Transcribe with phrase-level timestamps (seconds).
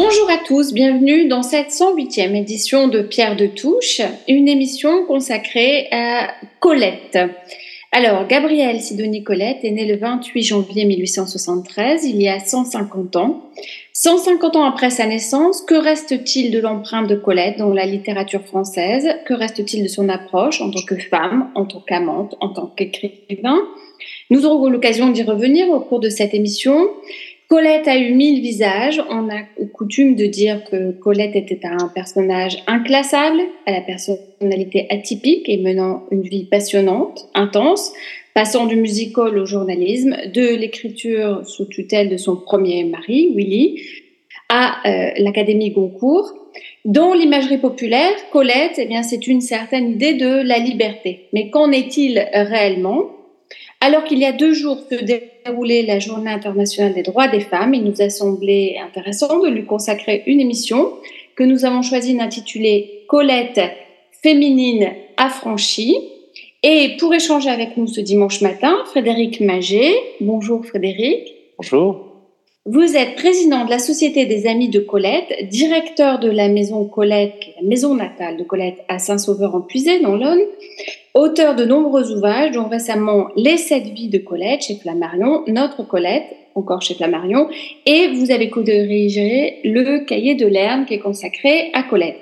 [0.00, 5.88] Bonjour à tous, bienvenue dans cette 108e édition de Pierre de Touche, une émission consacrée
[5.90, 6.30] à
[6.60, 7.18] Colette.
[7.90, 13.50] Alors, Gabrielle Sidonie Colette est née le 28 janvier 1873, il y a 150 ans.
[13.92, 19.08] 150 ans après sa naissance, que reste-t-il de l'empreinte de Colette dans la littérature française?
[19.26, 23.58] Que reste-t-il de son approche en tant que femme, en tant qu'amante, en tant qu'écrivain?
[24.30, 26.88] Nous aurons l'occasion d'y revenir au cours de cette émission.
[27.48, 29.02] Colette a eu mille visages.
[29.08, 29.40] On a
[29.72, 36.04] coutume de dire que Colette était un personnage inclassable, à la personnalité atypique et menant
[36.10, 37.92] une vie passionnante, intense,
[38.34, 43.80] passant du musical au journalisme, de l'écriture sous tutelle de son premier mari, Willy,
[44.50, 46.34] à euh, l'Académie Goncourt.
[46.84, 51.28] Dans l'imagerie populaire, Colette, eh bien, c'est une certaine idée de la liberté.
[51.32, 53.17] Mais qu'en est-il réellement?
[53.80, 57.74] Alors qu'il y a deux jours se déroulait la Journée internationale des droits des femmes,
[57.74, 60.94] il nous a semblé intéressant de lui consacrer une émission
[61.36, 63.60] que nous avons choisi d'intituler Colette
[64.22, 65.96] féminine affranchie.
[66.64, 69.94] Et pour échanger avec nous ce dimanche matin, Frédéric Maget.
[70.20, 71.32] Bonjour Frédéric.
[71.56, 72.08] Bonjour.
[72.66, 77.46] Vous êtes président de la Société des Amis de Colette, directeur de la maison Colette,
[77.62, 80.42] la maison natale de Colette à Saint-Sauveur-en-Puisée, dans l'Aune,
[81.14, 86.26] auteur de nombreux ouvrages, dont récemment Les sept vies de Colette chez Flammarion, Notre Colette,
[86.54, 87.48] encore chez Flammarion,
[87.86, 92.18] et vous avez co-dirigé le cahier de Lerne qui est consacré à Colette.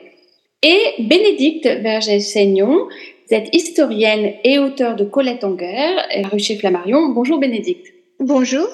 [0.63, 2.87] Et Bénédicte Verger-Seignon,
[3.29, 7.09] vous êtes historienne et auteur de Colette en guerre, rue chez Flammarion.
[7.09, 7.87] Bonjour Bénédicte.
[8.21, 8.67] Bonjour.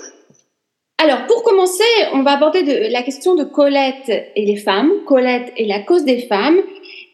[0.99, 5.53] Alors, pour commencer, on va aborder de, la question de Colette et les femmes, Colette
[5.57, 6.59] et la cause des femmes.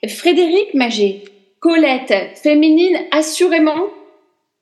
[0.07, 1.23] Frédéric Maget,
[1.61, 3.89] Colette, féminine, assurément?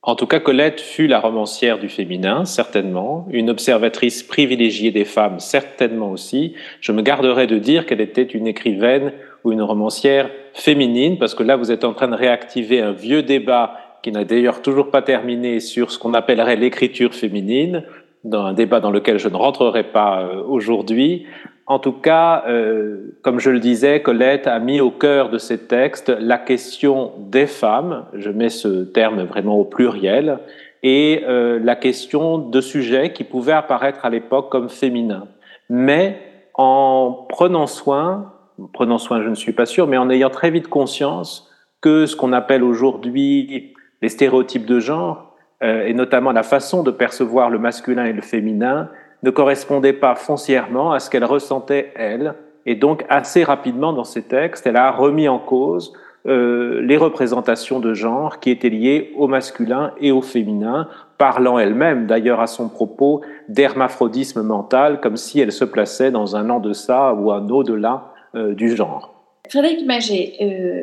[0.01, 5.39] En tout cas, Colette fut la romancière du féminin, certainement, une observatrice privilégiée des femmes,
[5.39, 6.55] certainement aussi.
[6.81, 9.13] Je me garderai de dire qu'elle était une écrivaine
[9.45, 13.23] ou une romancière féminine, parce que là, vous êtes en train de réactiver un vieux
[13.23, 17.85] débat qui n'a d'ailleurs toujours pas terminé sur ce qu'on appellerait l'écriture féminine,
[18.25, 21.27] dans un débat dans lequel je ne rentrerai pas euh, aujourd'hui.
[21.67, 25.59] En tout cas, euh, comme je le disais, Colette a mis au cœur de ses
[25.59, 30.39] textes la question des femmes, je mets ce terme vraiment au pluriel,
[30.85, 35.27] et euh, la question de sujets qui pouvaient apparaître à l'époque comme féminins.
[35.69, 36.21] Mais
[36.55, 38.33] en prenant soin,
[38.73, 41.51] prenant soin je ne suis pas sûr, mais en ayant très vite conscience
[41.81, 45.35] que ce qu'on appelle aujourd'hui les stéréotypes de genre,
[45.65, 48.89] euh, et notamment la façon de percevoir le masculin et le féminin,
[49.23, 52.35] ne correspondait pas foncièrement à ce qu'elle ressentait elle.
[52.67, 55.93] Et donc, assez rapidement dans ses textes, elle a remis en cause
[56.27, 60.89] euh, les représentations de genre qui étaient liées au masculin et au féminin,
[61.19, 66.51] parlant elle-même d'ailleurs à son propos d'hermaphrodisme mental, comme si elle se plaçait dans un
[66.51, 69.15] en deçà ou un au-delà euh, du genre.
[69.49, 70.83] Frédéric Maget, euh,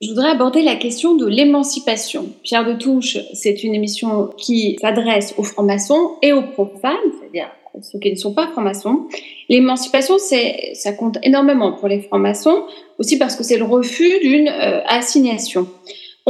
[0.00, 2.24] je voudrais aborder la question de l'émancipation.
[2.42, 7.50] Pierre de Touche, c'est une émission qui s'adresse aux francs-maçons et aux profanes, c'est-à-dire
[7.82, 9.06] ceux qui ne sont pas francs-maçons.
[9.48, 12.64] L'émancipation, c'est, ça compte énormément pour les francs-maçons,
[12.98, 15.68] aussi parce que c'est le refus d'une euh, assignation.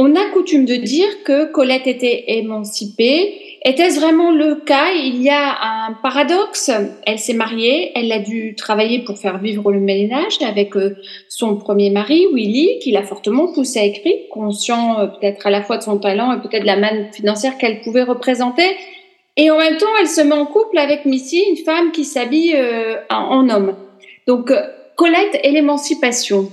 [0.01, 3.33] On a coutume de dire que Colette était émancipée.
[3.65, 4.93] Était-ce vraiment le cas?
[4.95, 6.71] Il y a un paradoxe.
[7.05, 10.95] Elle s'est mariée, elle a dû travailler pour faire vivre le ménage avec euh,
[11.27, 15.61] son premier mari, Willy, qui l'a fortement poussée à écrire, conscient euh, peut-être à la
[15.61, 18.77] fois de son talent et peut-être de la manne financière qu'elle pouvait représenter.
[19.41, 22.57] Et en même temps, elle se met en couple avec Missy, une femme qui s'habille
[22.57, 23.73] euh, en homme.
[24.27, 24.61] Donc, euh,
[24.97, 26.49] Colette et l'émancipation.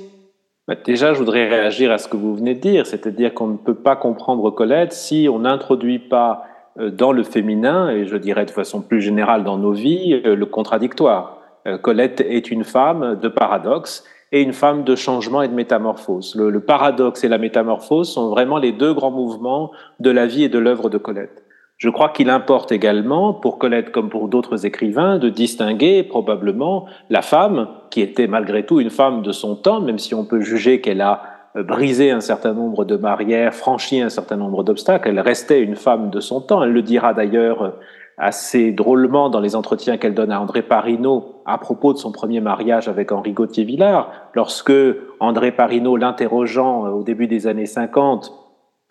[0.68, 3.56] Bah, déjà, je voudrais réagir à ce que vous venez de dire, c'est-à-dire qu'on ne
[3.56, 6.44] peut pas comprendre Colette si on n'introduit pas
[6.78, 10.46] euh, dans le féminin, et je dirais de façon plus générale dans nos vies, le
[10.46, 11.40] contradictoire.
[11.82, 16.36] Colette est une femme de paradoxe et une femme de changement et de métamorphose.
[16.36, 20.44] Le, le paradoxe et la métamorphose sont vraiment les deux grands mouvements de la vie
[20.44, 21.45] et de l'œuvre de Colette.
[21.76, 27.20] Je crois qu'il importe également, pour Colette comme pour d'autres écrivains, de distinguer probablement la
[27.20, 30.80] femme, qui était malgré tout une femme de son temps, même si on peut juger
[30.80, 31.22] qu'elle a
[31.56, 35.76] euh, brisé un certain nombre de barrières, franchi un certain nombre d'obstacles, elle restait une
[35.76, 36.62] femme de son temps.
[36.62, 37.70] Elle le dira d'ailleurs euh,
[38.16, 42.40] assez drôlement dans les entretiens qu'elle donne à André Parino à propos de son premier
[42.40, 44.72] mariage avec Henri Gauthier-Villard, lorsque
[45.20, 48.32] André Parino l'interrogeant euh, au début des années 50,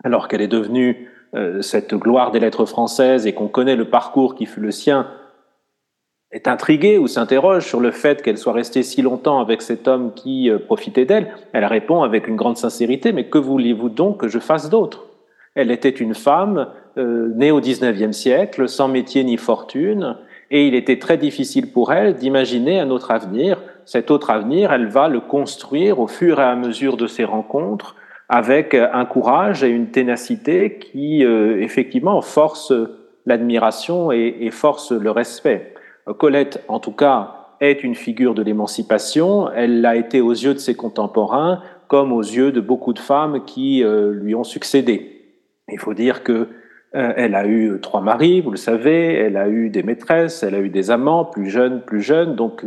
[0.04, 1.10] alors qu'elle est devenue
[1.60, 5.06] cette gloire des lettres françaises et qu'on connaît le parcours qui fut le sien,
[6.32, 10.12] est intriguée ou s'interroge sur le fait qu'elle soit restée si longtemps avec cet homme
[10.14, 14.28] qui euh, profitait d'elle, elle répond avec une grande sincérité, mais que vouliez-vous donc que
[14.28, 15.06] je fasse d'autre?
[15.54, 16.68] Elle était une femme
[16.98, 20.16] euh, née au XIXe siècle, sans métier ni fortune,
[20.50, 23.62] et il était très difficile pour elle d'imaginer un autre avenir.
[23.84, 27.96] Cet autre avenir, elle va le construire au fur et à mesure de ses rencontres,
[28.28, 32.72] avec un courage et une ténacité qui, euh, effectivement, force
[33.24, 35.74] l'admiration et, et force le respect.
[36.18, 39.50] Colette, en tout cas, est une figure de l'émancipation.
[39.52, 43.44] Elle l'a été aux yeux de ses contemporains, comme aux yeux de beaucoup de femmes
[43.44, 45.22] qui euh, lui ont succédé.
[45.70, 46.48] Il faut dire que
[46.94, 50.54] euh, elle a eu trois maris, vous le savez, elle a eu des maîtresses, elle
[50.54, 52.64] a eu des amants, plus jeunes, plus jeunes, donc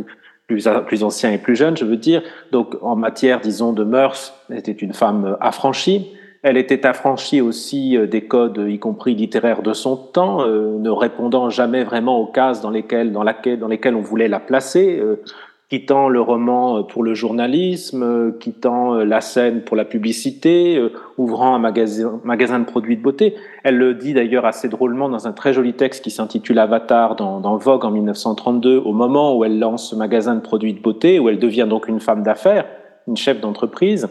[0.50, 2.22] plus, plus anciens et plus jeunes, je veux dire.
[2.50, 6.12] Donc en matière, disons, de mœurs, était une femme affranchie.
[6.42, 10.90] Elle était affranchie aussi euh, des codes, y compris littéraires de son temps, euh, ne
[10.90, 14.98] répondant jamais vraiment aux cases dans lesquelles, dans, laquelle, dans lesquelles on voulait la placer,
[14.98, 15.22] euh,
[15.70, 20.82] quittant le roman pour le journalisme, quittant la scène pour la publicité,
[21.16, 23.36] ouvrant un magasin, magasin de produits de beauté.
[23.62, 27.38] Elle le dit d'ailleurs assez drôlement dans un très joli texte qui s'intitule Avatar dans,
[27.38, 31.20] dans Vogue en 1932, au moment où elle lance ce magasin de produits de beauté,
[31.20, 32.66] où elle devient donc une femme d'affaires,
[33.06, 34.08] une chef d'entreprise.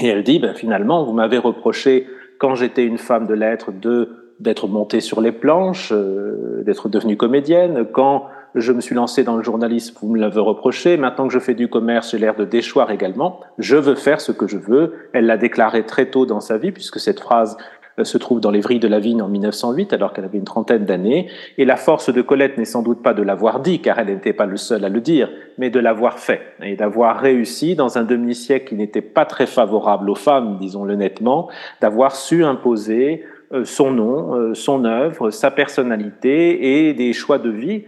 [0.00, 2.06] Et elle dit, ben, finalement, vous m'avez reproché,
[2.38, 7.16] quand j'étais une femme de lettres, de d'être montée sur les planches, euh, d'être devenue
[7.16, 7.86] comédienne.
[7.92, 10.96] Quand je me suis lancée dans le journalisme, vous me l'avez reproché.
[10.96, 13.40] Maintenant que je fais du commerce, j'ai l'air de déchoir également.
[13.58, 14.94] Je veux faire ce que je veux.
[15.12, 17.56] Elle l'a déclaré très tôt dans sa vie, puisque cette phrase
[17.98, 20.44] euh, se trouve dans les Vrilles de la Vigne en 1908, alors qu'elle avait une
[20.44, 21.28] trentaine d'années.
[21.58, 24.32] Et la force de Colette n'est sans doute pas de l'avoir dit, car elle n'était
[24.32, 28.04] pas le seul à le dire, mais de l'avoir fait et d'avoir réussi dans un
[28.04, 31.48] demi-siècle qui n'était pas très favorable aux femmes, disons-le nettement,
[31.80, 37.50] d'avoir su imposer euh, son nom, euh, son œuvre, sa personnalité et des choix de
[37.50, 37.84] vie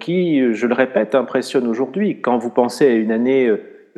[0.00, 2.20] qui, je le répète, impressionnent aujourd'hui.
[2.20, 3.50] Quand vous pensez à une année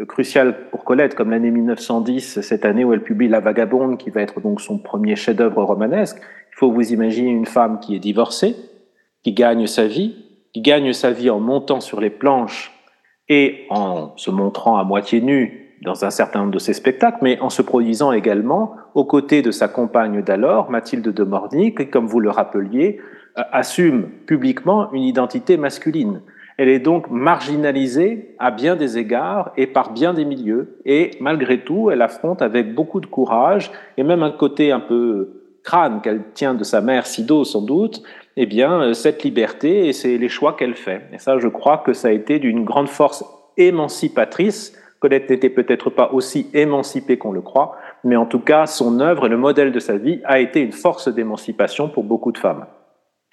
[0.04, 4.20] crucial pour Colette, comme l'année 1910, cette année où elle publie La Vagabonde, qui va
[4.20, 6.18] être donc son premier chef-d'œuvre romanesque.
[6.18, 8.56] Il faut vous imaginer une femme qui est divorcée,
[9.22, 10.16] qui gagne sa vie,
[10.52, 12.72] qui gagne sa vie en montant sur les planches
[13.28, 17.38] et en se montrant à moitié nue dans un certain nombre de ses spectacles, mais
[17.40, 22.06] en se produisant également aux côtés de sa compagne d'alors, Mathilde de Morny, qui, comme
[22.06, 26.20] vous le rappeliez, euh, assume publiquement une identité masculine.
[26.58, 30.78] Elle est donc marginalisée à bien des égards et par bien des milieux.
[30.86, 35.42] Et malgré tout, elle affronte avec beaucoup de courage et même un côté un peu
[35.62, 38.02] crâne qu'elle tient de sa mère Sido sans doute,
[38.36, 41.02] eh bien, euh, cette liberté et c'est les choix qu'elle fait.
[41.12, 43.24] Et ça, je crois que ça a été d'une grande force
[43.56, 44.74] émancipatrice.
[45.00, 49.26] Colette n'était peut-être pas aussi émancipée qu'on le croit, mais en tout cas, son œuvre
[49.26, 52.64] et le modèle de sa vie a été une force d'émancipation pour beaucoup de femmes.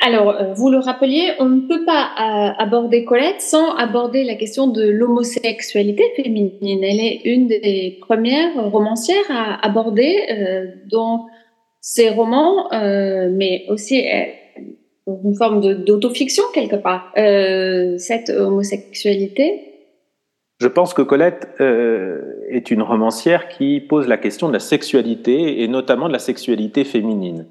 [0.06, 4.36] Alors, euh, vous le rappeliez, on ne peut pas euh, aborder Colette sans aborder la
[4.36, 6.84] question de l'homosexualité féminine.
[6.84, 11.28] Elle est une des premières romancières à aborder euh, dans
[11.80, 14.06] ses romans, mais aussi
[15.06, 17.12] une forme d'autofiction quelque part,
[17.98, 19.90] cette homosexualité.
[20.62, 25.68] Je pense que Colette est une romancière qui pose la question de la sexualité et
[25.68, 27.48] notamment de la sexualité féminine,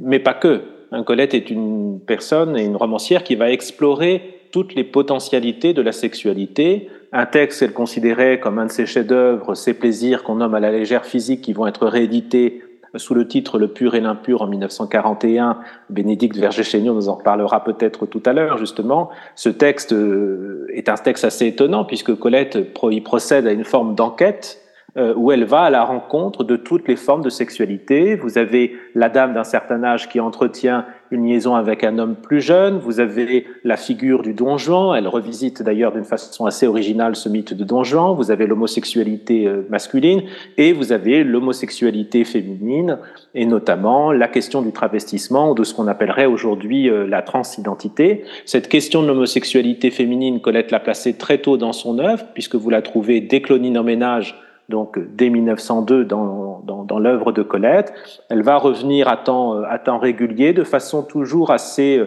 [0.00, 4.84] mais pas que Colette est une personne et une romancière qui va explorer toutes les
[4.84, 6.88] potentialités de la sexualité.
[7.12, 10.70] Un texte qu'elle considérait comme un de ses chefs-d'œuvre, ses plaisirs qu'on nomme à la
[10.70, 12.62] légère physique, qui vont être réédités
[12.96, 15.58] sous le titre Le pur et l'impur en 1941.
[15.90, 19.10] Bénédicte Vergé-Chénion nous en reparlera peut-être tout à l'heure, justement.
[19.34, 22.58] Ce texte euh, est un texte assez étonnant puisque Colette
[22.90, 24.62] y procède à une forme d'enquête
[24.96, 28.16] euh, où elle va à la rencontre de toutes les formes de sexualité.
[28.16, 32.40] Vous avez la dame d'un certain âge qui entretient une liaison avec un homme plus
[32.40, 32.78] jeune.
[32.78, 34.96] Vous avez la figure du Don Juan.
[34.96, 38.14] Elle revisite d'ailleurs d'une façon assez originale ce mythe de Don Juan.
[38.14, 40.22] Vous avez l'homosexualité euh, masculine
[40.56, 42.98] et vous avez l'homosexualité féminine
[43.34, 48.24] et notamment la question du travestissement ou de ce qu'on appellerait aujourd'hui euh, la transidentité.
[48.46, 52.70] Cette question de l'homosexualité féminine, Colette l'a placée très tôt dans son œuvre puisque vous
[52.70, 57.92] la trouvez dès Clonine en ménage donc dès 1902 dans, dans, dans l'œuvre de Colette.
[58.28, 62.06] Elle va revenir à temps, euh, à temps régulier, de façon toujours assez, euh,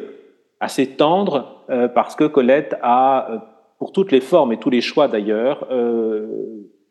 [0.59, 3.47] assez tendre, euh, parce que Colette a,
[3.79, 5.67] pour toutes les formes et tous les choix d'ailleurs,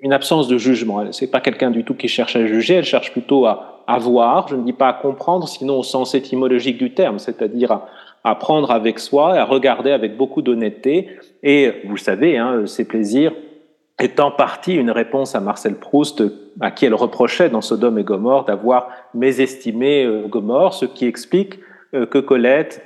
[0.00, 1.12] une absence de jugement.
[1.12, 4.48] C'est pas quelqu'un du tout qui cherche à juger, elle cherche plutôt à, à voir,
[4.48, 7.86] je ne dis pas à comprendre, sinon au sens étymologique du terme, c'est-à-dire à,
[8.24, 11.08] à prendre avec soi, à regarder avec beaucoup d'honnêteté.
[11.44, 13.32] Et vous savez, hein, ses plaisirs
[14.00, 16.22] est en partie une réponse à Marcel Proust,
[16.60, 21.60] à qui elle reprochait dans Sodome et Gomorre d'avoir mésestimé euh, Gomorre, ce qui explique
[21.94, 22.82] euh, que Colette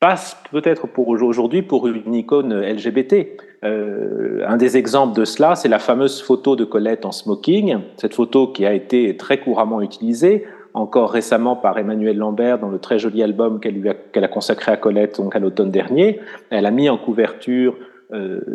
[0.00, 3.38] passe peut-être pour aujourd'hui pour une icône LGBT.
[3.64, 8.14] Euh, un des exemples de cela, c'est la fameuse photo de Colette en smoking, cette
[8.14, 12.98] photo qui a été très couramment utilisée, encore récemment par Emmanuel Lambert dans le très
[12.98, 16.18] joli album qu'elle a, consacré à Colette donc à l'automne dernier.
[16.50, 17.76] Elle a mis en couverture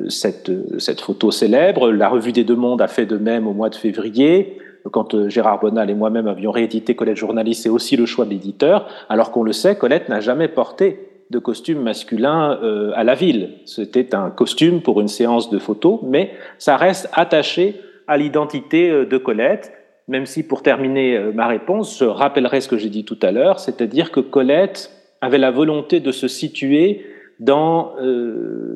[0.08, 1.92] cette, cette photo célèbre.
[1.92, 4.58] La revue des Deux Mondes a fait de même au mois de février
[4.92, 8.32] quand euh, Gérard Bonal et moi-même avions réédité Colette Journaliste, c'est aussi le choix de
[8.32, 11.00] l'éditeur, alors qu'on le sait, Colette n'a jamais porté
[11.30, 13.56] de costume masculin euh, à la ville.
[13.66, 17.76] C'était un costume pour une séance de photos, mais ça reste attaché
[18.08, 19.74] à l'identité euh, de Colette,
[20.08, 23.32] même si pour terminer euh, ma réponse, je rappellerai ce que j'ai dit tout à
[23.32, 27.06] l'heure, c'est-à-dire que Colette avait la volonté de se situer
[27.40, 27.94] dans,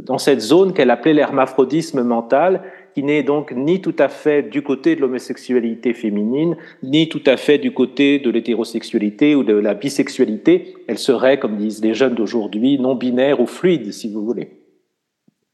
[0.04, 2.62] dans cette zone qu'elle appelait l'hermaphrodisme mental
[2.94, 7.38] qui n'est donc ni tout à fait du côté de l'homosexualité féminine, ni tout à
[7.38, 10.76] fait du côté de l'hétérosexualité ou de la bisexualité.
[10.88, 14.50] Elle serait, comme disent les jeunes d'aujourd'hui, non binaire ou fluide, si vous voulez.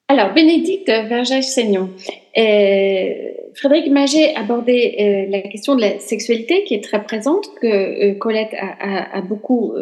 [0.09, 1.89] Alors, Bénédicte Vergès-Seignon,
[2.37, 3.13] euh,
[3.57, 8.13] Frédéric Maget abordait euh, la question de la sexualité qui est très présente, que euh,
[8.15, 9.73] Colette a, beaucoup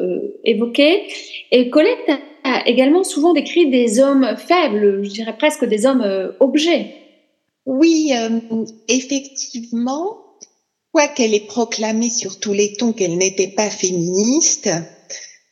[0.44, 1.04] évoquée.
[1.52, 2.10] Et Colette
[2.44, 6.96] a également souvent décrit des hommes faibles, je dirais presque des hommes objets.
[7.66, 10.18] Oui, euh, effectivement,
[10.92, 14.70] quoiqu'elle ait proclamé sur tous les tons qu'elle n'était pas féministe,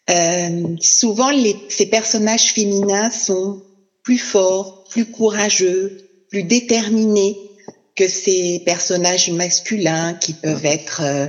[0.09, 1.31] euh, souvent
[1.69, 3.63] ces personnages féminins sont
[4.03, 5.97] plus forts, plus courageux,
[6.29, 7.35] plus déterminés
[7.95, 11.27] que ces personnages masculins qui peuvent être, euh,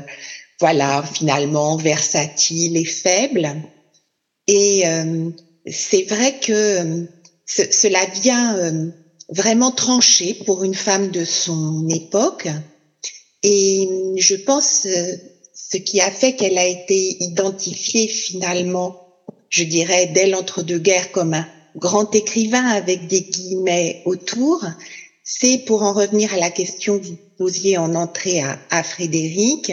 [0.61, 3.51] voilà, finalement versatiles et faibles.
[4.47, 4.85] Et
[5.67, 7.07] c'est vrai que
[7.47, 8.93] cela vient
[9.29, 12.49] vraiment tranchée pour une femme de son époque.
[13.43, 15.17] Et je pense euh,
[15.55, 19.01] ce qui a fait qu'elle a été identifiée finalement,
[19.51, 24.65] je dirais, dès l'entre-deux-guerres comme un grand écrivain avec des guillemets autour,
[25.25, 29.73] c'est pour en revenir à la question que vous posiez en entrée à, à Frédéric,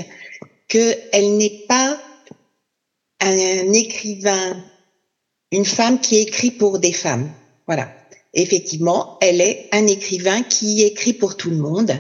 [0.68, 2.02] qu'elle n'est pas
[3.20, 4.58] un écrivain,
[5.52, 7.30] une femme qui écrit pour des femmes.
[7.68, 7.94] Voilà
[8.34, 11.94] effectivement, elle est un écrivain qui écrit pour tout le monde,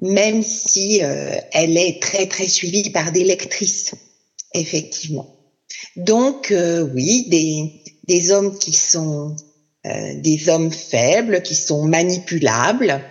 [0.00, 3.92] même si euh, elle est très très suivie par des lectrices,
[4.54, 5.36] effectivement.
[5.96, 9.36] Donc euh, oui, des, des hommes qui sont
[9.84, 13.02] des hommes faibles, qui sont manipulables,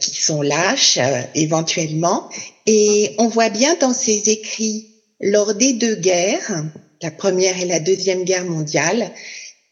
[0.00, 0.98] qui sont lâches
[1.34, 2.28] éventuellement,
[2.66, 6.64] et on voit bien dans ses écrits lors des deux guerres,
[7.00, 9.10] la première et la deuxième guerre mondiale,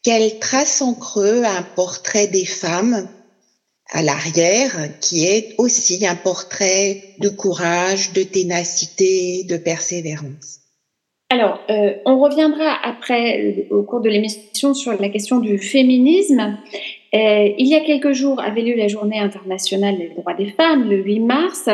[0.03, 3.09] qu'elle trace en creux un portrait des femmes
[3.91, 10.62] à l'arrière, qui est aussi un portrait de courage, de ténacité, de persévérance.
[11.33, 16.59] Alors, euh, on reviendra après, euh, au cours de l'émission, sur la question du féminisme.
[17.15, 20.91] Euh, il y a quelques jours avait lieu la journée internationale des droits des femmes,
[20.91, 21.71] le 8 mars.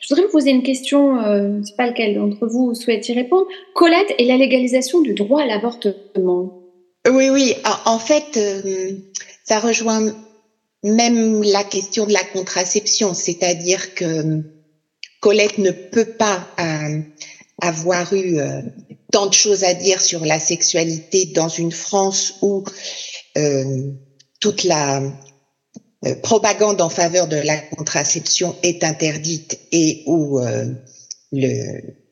[0.00, 3.12] Je voudrais vous poser une question, je ne sais pas lequel d'entre vous souhaite y
[3.12, 3.46] répondre.
[3.74, 6.62] Colette et la légalisation du droit à l'avortement.
[7.10, 7.54] Oui, oui.
[7.86, 8.38] En fait,
[9.42, 10.02] ça rejoint
[10.84, 14.44] même la question de la contraception, c'est-à-dire que
[15.20, 16.46] Colette ne peut pas
[17.60, 18.62] avoir eu euh,
[19.12, 22.64] tant de choses à dire sur la sexualité dans une France où
[24.40, 25.02] toute la
[26.22, 30.40] propagande en faveur de la contraception est interdite et où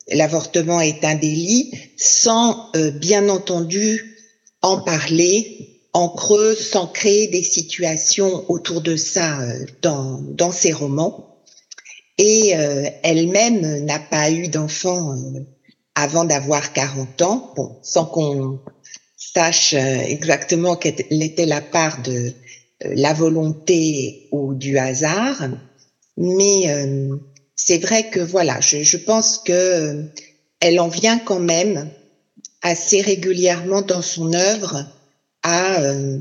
[0.09, 4.17] l'avortement est un délit, sans bien entendu
[4.63, 10.73] en parler en creux sans créer des situations autour de ça euh, dans, dans ses
[10.73, 11.38] romans.
[12.19, 15.41] Et euh, elle-même n'a pas eu d'enfant euh,
[15.95, 18.61] avant d'avoir 40 ans, bon, sans qu'on
[19.17, 22.33] sache exactement quelle était la part de
[22.81, 25.49] la volonté ou du hasard.
[26.17, 27.09] Mais
[27.57, 30.09] c'est vrai que voilà, je, je pense que
[30.61, 31.91] elle en vient quand même
[32.63, 34.87] assez régulièrement dans son œuvre
[35.43, 36.19] à euh,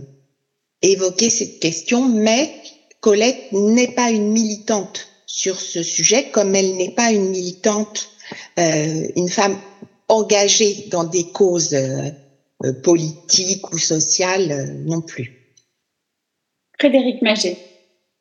[0.81, 2.53] évoquer cette question, mais
[3.01, 8.09] Colette n'est pas une militante sur ce sujet, comme elle n'est pas une militante,
[8.57, 9.57] euh, une femme
[10.07, 15.53] engagée dans des causes euh, politiques ou sociales non plus.
[16.79, 17.57] Frédéric Maget.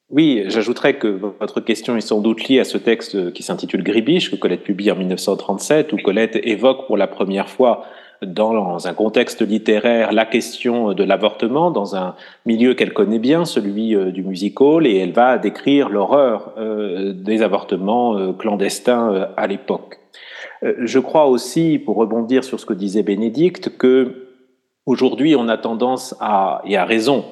[0.08, 4.30] Oui, j'ajouterais que votre question est sans doute liée à ce texte qui s'intitule Gribiche,
[4.30, 7.84] que Colette publie en 1937, où Colette évoque pour la première fois
[8.22, 13.94] dans un contexte littéraire la question de l'avortement dans un milieu qu'elle connaît bien, celui
[13.94, 19.98] euh, du musical, et elle va décrire l'horreur euh, des avortements euh, clandestins à l'époque.
[20.62, 24.28] Je crois aussi, pour rebondir sur ce que disait Bénédicte, que
[24.86, 27.26] aujourd'hui on a tendance à, et à raison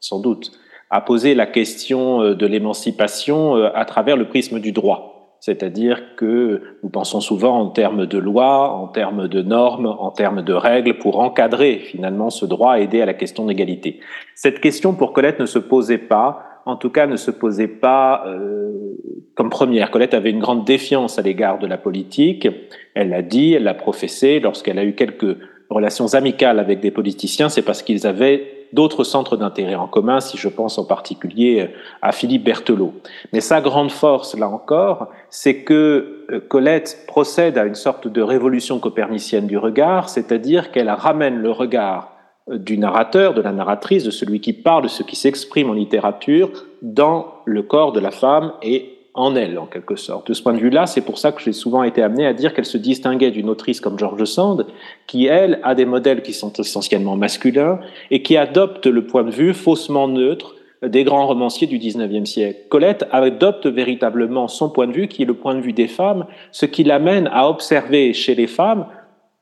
[0.00, 0.52] sans doute,
[0.90, 5.17] à poser la question de l'émancipation à travers le prisme du droit.
[5.40, 10.42] C'est-à-dire que nous pensons souvent en termes de loi, en termes de normes, en termes
[10.42, 14.00] de règles pour encadrer finalement ce droit et aider à la question d'égalité.
[14.34, 18.24] Cette question pour Colette ne se posait pas, en tout cas ne se posait pas
[18.26, 18.96] euh,
[19.34, 19.90] comme première.
[19.90, 22.48] Colette avait une grande défiance à l'égard de la politique.
[22.94, 25.36] Elle l'a dit, elle l'a professé lorsqu'elle a eu quelques
[25.70, 30.36] relations amicales avec des politiciens, c'est parce qu'ils avaient d'autres centres d'intérêt en commun, si
[30.36, 32.92] je pense en particulier euh, à Philippe Berthelot.
[33.32, 38.22] Mais sa grande force, là encore, c'est que euh, Colette procède à une sorte de
[38.22, 42.12] révolution copernicienne du regard, c'est-à-dire qu'elle ramène le regard
[42.50, 45.74] euh, du narrateur, de la narratrice, de celui qui parle, de ce qui s'exprime en
[45.74, 46.50] littérature,
[46.82, 50.28] dans le corps de la femme et en elle, en quelque sorte.
[50.28, 52.54] De ce point de vue-là, c'est pour ça que j'ai souvent été amené à dire
[52.54, 54.66] qu'elle se distinguait d'une autrice comme George Sand,
[55.06, 59.30] qui, elle, a des modèles qui sont essentiellement masculins et qui adopte le point de
[59.30, 62.60] vue faussement neutre des grands romanciers du XIXe siècle.
[62.68, 66.26] Colette adopte véritablement son point de vue, qui est le point de vue des femmes,
[66.52, 68.86] ce qui l'amène à observer chez les femmes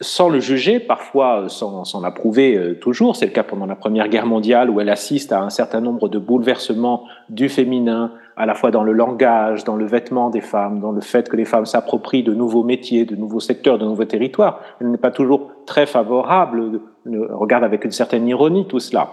[0.00, 3.16] sans le juger, parfois sans, sans l'approuver euh, toujours.
[3.16, 6.08] C'est le cas pendant la Première Guerre mondiale où elle assiste à un certain nombre
[6.08, 10.80] de bouleversements du féminin, à la fois dans le langage, dans le vêtement des femmes,
[10.80, 14.04] dans le fait que les femmes s'approprient de nouveaux métiers, de nouveaux secteurs, de nouveaux
[14.04, 14.60] territoires.
[14.80, 19.08] Elle n'est pas toujours très favorable, elle regarde avec une certaine ironie tout cela.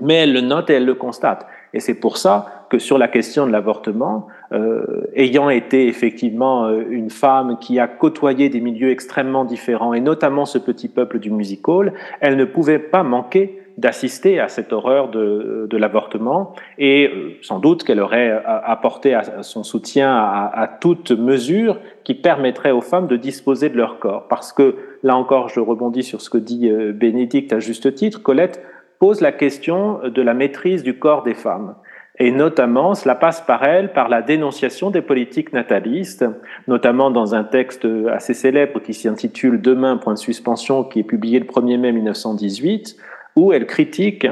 [0.00, 1.46] Mais elle le note et elle le constate.
[1.72, 6.84] Et c'est pour ça que sur la question de l'avortement, euh, ayant été effectivement euh,
[6.88, 11.30] une femme qui a côtoyé des milieux extrêmement différents, et notamment ce petit peuple du
[11.30, 17.30] musical, elle ne pouvait pas manquer d'assister à cette horreur de, de l'avortement et euh,
[17.42, 22.80] sans doute qu'elle aurait euh, apporté son soutien à, à, toute mesure qui permettrait aux
[22.80, 24.28] femmes de disposer de leur corps.
[24.28, 28.22] Parce que là encore, je rebondis sur ce que dit euh, Bénédicte à juste titre,
[28.22, 28.62] Colette
[29.00, 31.74] pose la question de la maîtrise du corps des femmes.
[32.20, 36.24] Et notamment, cela passe par elle, par la dénonciation des politiques natalistes,
[36.68, 41.40] notamment dans un texte assez célèbre qui s'intitule Demain, point de suspension, qui est publié
[41.40, 42.96] le 1er mai 1918,
[43.36, 44.26] où elle critique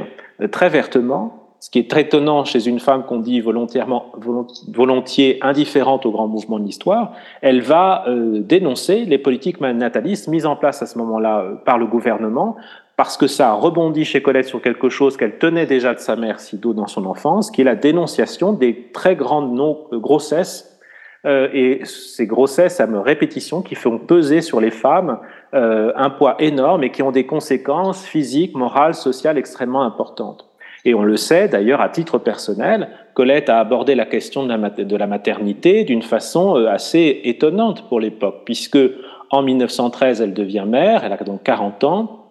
[0.51, 4.11] très vertement, ce qui est très étonnant chez une femme qu'on dit volontairement,
[4.67, 10.45] volontiers indifférente au grand mouvement de l'histoire, elle va euh, dénoncer les politiques natalistes mises
[10.45, 12.57] en place à ce moment-là euh, par le gouvernement,
[12.97, 16.41] parce que ça rebondit chez Colette sur quelque chose qu'elle tenait déjà de sa mère
[16.41, 19.57] Sido dans son enfance, qui est la dénonciation des très grandes
[19.93, 20.72] grossesses
[21.25, 25.19] euh, et ces grossesses à répétition qui font peser sur les femmes
[25.53, 30.49] euh, un poids énorme et qui ont des conséquences physiques, morales, sociales extrêmement importantes.
[30.83, 35.07] Et on le sait d'ailleurs à titre personnel, Colette a abordé la question de la,
[35.07, 38.79] maternité d'une façon euh, assez étonnante pour l'époque, puisque
[39.29, 42.25] en 1913 elle devient mère, elle a donc 40 ans,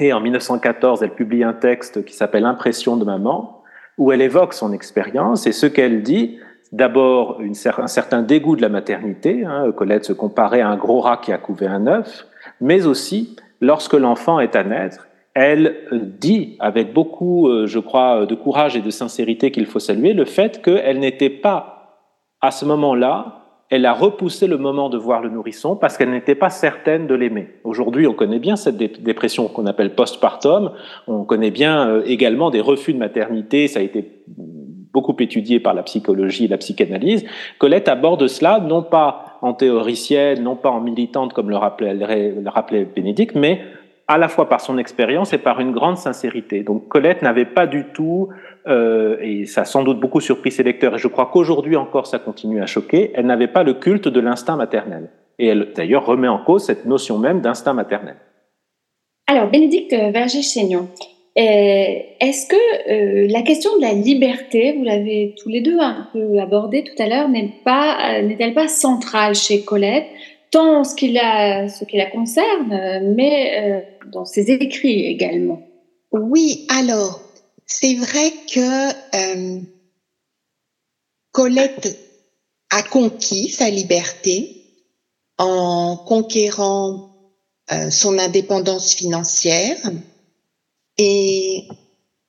[0.00, 3.62] et en 1914 elle publie un texte qui s'appelle Impression de maman,
[3.98, 6.38] où elle évoque son expérience et ce qu'elle dit,
[6.72, 9.44] d'abord un certain dégoût de la maternité.
[9.44, 12.26] Hein, Colette se comparait à un gros rat qui a couvé un œuf,
[12.60, 15.76] mais aussi lorsque l'enfant est à naître, elle
[16.18, 20.24] dit avec beaucoup, euh, je crois, de courage et de sincérité qu'il faut saluer le
[20.24, 22.00] fait qu'elle n'était pas
[22.40, 26.34] à ce moment-là elle a repoussé le moment de voir le nourrisson parce qu'elle n'était
[26.34, 27.48] pas certaine de l'aimer.
[27.64, 30.72] Aujourd'hui, on connaît bien cette dépression qu'on appelle postpartum.
[31.06, 33.68] On connaît bien euh, également des refus de maternité.
[33.68, 34.24] Ça a été
[34.92, 37.24] beaucoup étudié par la psychologie et la psychanalyse,
[37.58, 42.48] Colette aborde cela non pas en théoricienne, non pas en militante comme le rappelait, le
[42.48, 43.60] rappelait Bénédicte, mais
[44.08, 46.62] à la fois par son expérience et par une grande sincérité.
[46.62, 48.28] Donc Colette n'avait pas du tout,
[48.66, 52.06] euh, et ça a sans doute beaucoup surpris ses lecteurs, et je crois qu'aujourd'hui encore
[52.06, 55.08] ça continue à choquer, elle n'avait pas le culte de l'instinct maternel.
[55.38, 58.16] Et elle d'ailleurs remet en cause cette notion même d'instinct maternel.
[59.26, 60.88] Alors, Bénédicte Verger-Chaignon,
[61.34, 62.56] est-ce que
[62.90, 67.02] euh, la question de la liberté, vous l'avez tous les deux un peu abordé tout
[67.02, 70.06] à l'heure, euh, n'est-elle pas centrale chez Colette,
[70.50, 75.62] tant en ce qui la ce qui la concerne, mais dans ses écrits également?
[76.10, 77.22] Oui, alors
[77.64, 79.62] c'est vrai que
[81.30, 81.98] Colette
[82.70, 84.64] a conquis sa liberté
[85.38, 87.08] en conquérant
[87.90, 89.78] son indépendance financière
[90.98, 91.68] et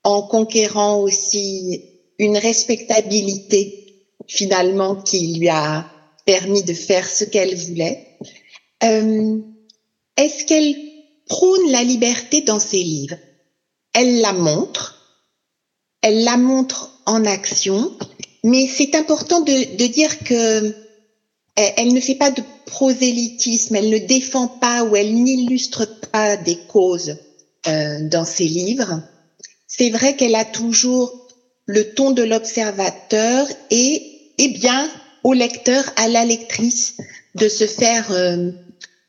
[0.04, 1.86] en conquérant aussi
[2.20, 5.86] une respectabilité finalement qui lui a
[6.26, 8.18] permis de faire ce qu'elle voulait.
[8.84, 9.40] Euh,
[10.18, 10.76] Est-ce qu'elle
[11.28, 13.18] prône la liberté dans ses livres?
[13.94, 15.20] Elle la montre,
[16.02, 17.96] elle la montre en action,
[18.44, 20.76] mais c'est important de, de, dire que
[21.56, 26.58] elle ne fait pas de prosélytisme, elle ne défend pas ou elle n'illustre pas des
[26.68, 27.16] causes
[27.66, 29.02] dans ses livres.
[29.68, 31.24] C'est vrai qu'elle a toujours
[31.66, 34.90] le ton de l'observateur et, eh bien,
[35.24, 36.96] au lecteur, à la lectrice,
[37.36, 38.52] de se faire euh,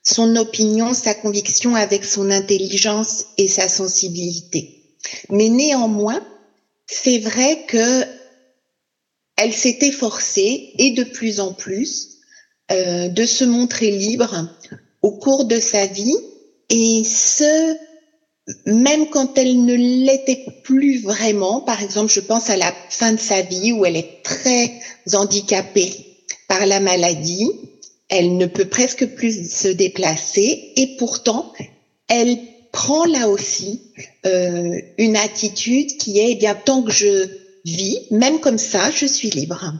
[0.03, 4.97] son opinion, sa conviction avec son intelligence et sa sensibilité.
[5.31, 6.25] Mais néanmoins,
[6.87, 8.05] c'est vrai que
[9.37, 12.19] elle s'est efforcée et de plus en plus
[12.71, 14.49] euh, de se montrer libre
[15.03, 16.17] au cours de sa vie
[16.71, 17.77] et ce
[18.67, 21.61] même quand elle ne l'était plus vraiment.
[21.61, 24.73] Par exemple, je pense à la fin de sa vie où elle est très
[25.13, 25.93] handicapée
[26.49, 27.51] par la maladie.
[28.09, 31.53] Elle ne peut presque plus se déplacer et pourtant,
[32.09, 32.39] elle
[32.71, 33.81] prend là aussi
[34.27, 37.29] euh, une attitude qui est, eh bien, tant que je
[37.65, 39.73] vis, même comme ça, je suis libre.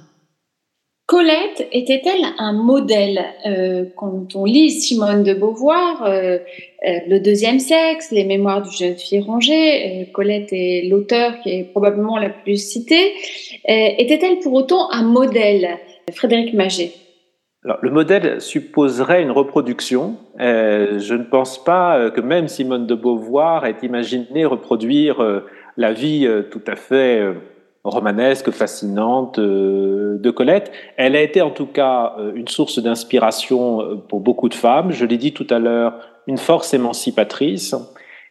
[1.07, 6.39] Colette était-elle un modèle euh, Quand on lit Simone de Beauvoir, euh,
[6.87, 11.65] euh, Le deuxième sexe, Les mémoires du jeune fille rangée, Colette est l'auteur qui est
[11.65, 13.13] probablement la plus citée.
[13.67, 15.79] était-elle pour autant un modèle
[16.13, 16.93] Frédéric Maget?
[17.65, 20.17] Alors, le modèle supposerait une reproduction.
[20.39, 25.43] je ne pense pas que même Simone de Beauvoir ait imaginé reproduire
[25.77, 27.23] la vie tout à fait
[27.85, 30.73] romanesque, fascinante euh, de Colette.
[30.97, 34.91] Elle a été en tout cas euh, une source d'inspiration euh, pour beaucoup de femmes.
[34.91, 37.75] Je l'ai dit tout à l'heure, une force émancipatrice.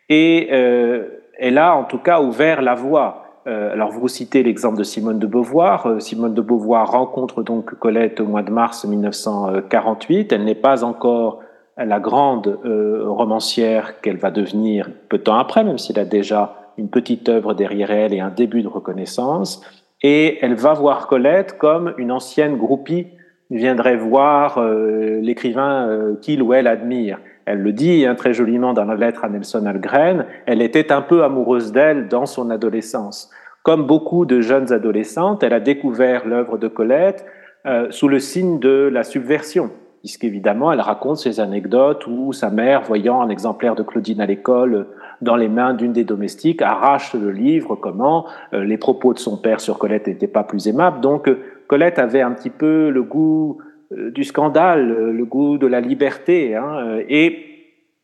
[0.09, 3.41] Et elle a en tout cas ouvert la voie.
[3.45, 6.01] alors vous citez l'exemple de Simone de Beauvoir.
[6.01, 10.33] Simone de Beauvoir rencontre donc Colette au mois de mars 1948.
[10.33, 11.39] Elle n'est pas encore
[11.77, 12.59] la grande
[13.05, 17.53] romancière qu'elle va devenir peu de temps après, même s'il a déjà une petite œuvre
[17.53, 19.61] derrière elle et un début de reconnaissance.
[20.01, 23.07] Et elle va voir Colette comme une ancienne groupie
[23.49, 27.19] viendrait voir euh, l'écrivain euh, qu'il ou elle admire.
[27.45, 31.01] Elle le dit hein, très joliment dans la lettre à Nelson Algren, elle était un
[31.01, 33.29] peu amoureuse d'elle dans son adolescence.
[33.63, 37.25] Comme beaucoup de jeunes adolescentes, elle a découvert l'œuvre de Colette
[37.65, 42.81] euh, sous le signe de la subversion, puisqu'évidemment, elle raconte ces anecdotes où sa mère,
[42.81, 44.87] voyant un exemplaire de Claudine à l'école,
[45.21, 49.37] dans les mains d'une des domestiques, arrache le livre, comment euh, les propos de son
[49.37, 50.99] père sur Colette n'étaient pas plus aimables.
[50.99, 53.72] Donc euh, Colette avait un petit peu le goût euh,
[54.13, 57.45] du scandale, le goût de la liberté, hein, et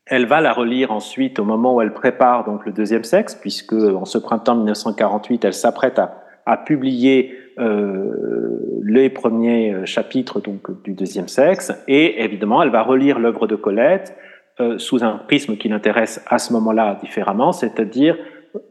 [0.06, 3.72] elle va la relire ensuite au moment où elle prépare donc le deuxième sexe, puisque
[3.72, 10.94] en ce printemps 1948, elle s'apprête à, à, publier euh, les premiers chapitres donc du
[10.94, 14.16] deuxième sexe, et évidemment, elle va relire l'œuvre de Colette
[14.60, 18.18] euh, sous un prisme qui l'intéresse à ce moment-là différemment, c'est-à-dire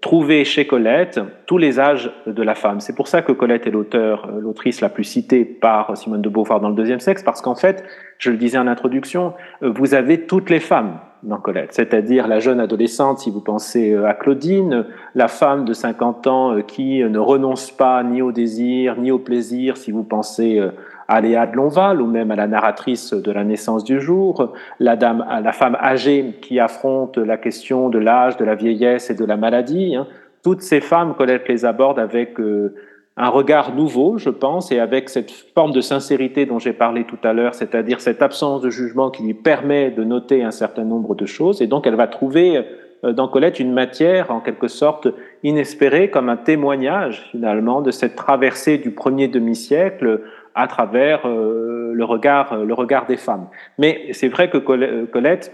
[0.01, 2.79] trouver chez Colette tous les âges de la femme.
[2.81, 6.29] C'est pour ça que Colette est l'auteur, euh, l'autrice la plus citée par Simone de
[6.29, 7.83] Beauvoir dans le deuxième sexe, parce qu'en fait,
[8.17, 12.39] je le disais en introduction, euh, vous avez toutes les femmes dans Colette, c'est-à-dire la
[12.39, 17.71] jeune adolescente, si vous pensez à Claudine, la femme de 50 ans qui ne renonce
[17.71, 20.61] pas ni au désir, ni au plaisir, si vous pensez
[21.09, 24.95] à Léa de Lonval ou même à la narratrice de la naissance du jour, la,
[24.95, 29.25] dame, la femme âgée qui affronte la question de l'âge, de la vieillesse et de
[29.25, 29.95] la maladie.
[29.95, 30.05] Hein.
[30.43, 32.75] Toutes ces femmes, Colette les aborde avec euh,
[33.17, 37.17] un regard nouveau, je pense, et avec cette forme de sincérité dont j'ai parlé tout
[37.23, 41.15] à l'heure, c'est-à-dire cette absence de jugement qui lui permet de noter un certain nombre
[41.15, 41.59] de choses.
[41.63, 42.63] Et donc, elle va trouver
[43.03, 45.07] euh, dans Colette une matière en quelque sorte
[45.43, 50.21] inespérée comme un témoignage finalement de cette traversée du premier demi-siècle
[50.59, 53.47] à travers euh, le, regard, le regard des femmes.
[53.77, 55.53] Mais c'est vrai que euh, Colette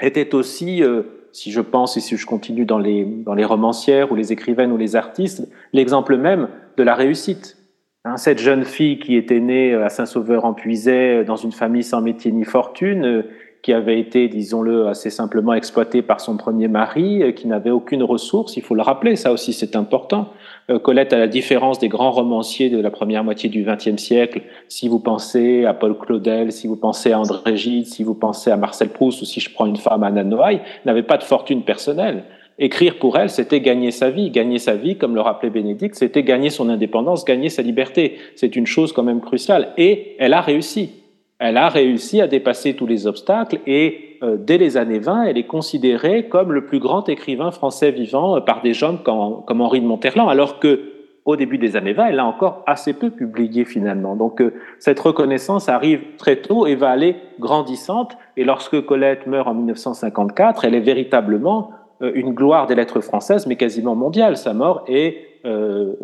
[0.00, 4.12] était aussi, euh, si je pense et si je continue dans les, dans les romancières
[4.12, 7.56] ou les écrivaines ou les artistes, l'exemple même de la réussite.
[8.04, 12.44] Hein, cette jeune fille qui était née à Saint-Sauveur-en-Puisay dans une famille sans métier ni
[12.44, 13.24] fortune,
[13.62, 18.56] qui avait été, disons-le, assez simplement exploitée par son premier mari, qui n'avait aucune ressource,
[18.56, 20.32] il faut le rappeler, ça aussi c'est important.
[20.68, 24.42] Euh, Colette, à la différence des grands romanciers de la première moitié du XXe siècle,
[24.68, 28.50] si vous pensez à Paul Claudel, si vous pensez à André Gide, si vous pensez
[28.50, 31.62] à Marcel Proust, ou si je prends une femme, Anna Noailles, n'avait pas de fortune
[31.62, 32.24] personnelle.
[32.58, 34.30] Écrire pour elle, c'était gagner sa vie.
[34.30, 38.16] Gagner sa vie, comme le rappelait Bénédicte, c'était gagner son indépendance, gagner sa liberté.
[38.34, 39.68] C'est une chose quand même cruciale.
[39.76, 40.90] Et elle a réussi.
[41.38, 45.38] Elle a réussi à dépasser tous les obstacles et euh, dès les années 20, elle
[45.38, 49.80] est considérée comme le plus grand écrivain français vivant euh, par des gens comme, Henri
[49.80, 50.92] de Monterland, alors que
[51.26, 54.14] au début des années 20, elle a encore assez peu publié finalement.
[54.14, 58.16] Donc euh, cette reconnaissance arrive très tôt et va aller grandissante.
[58.36, 63.46] Et lorsque Colette meurt en 1954, elle est véritablement euh, une gloire des lettres françaises,
[63.46, 64.36] mais quasiment mondiale.
[64.36, 65.94] Sa mort et euh,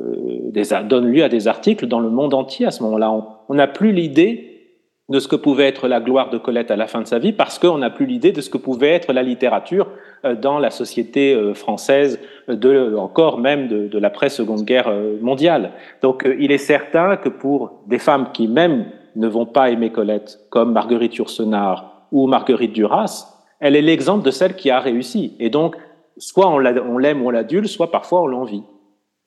[0.50, 3.12] des, donne lieu à des articles dans le monde entier à ce moment-là.
[3.48, 4.51] On n'a plus l'idée
[5.12, 7.32] de ce que pouvait être la gloire de Colette à la fin de sa vie,
[7.32, 9.88] parce qu'on n'a plus l'idée de ce que pouvait être la littérature
[10.24, 15.72] euh, dans la société euh, française, de, encore même de, de l'après-seconde guerre euh, mondiale.
[16.00, 20.40] Donc il est certain que pour des femmes qui même ne vont pas aimer Colette,
[20.48, 23.26] comme Marguerite Yourcenar ou Marguerite Duras,
[23.60, 25.36] elle est l'exemple de celle qui a réussi.
[25.38, 25.76] Et donc,
[26.16, 28.62] soit on l'aime ou on l'adule, soit parfois on l'envie.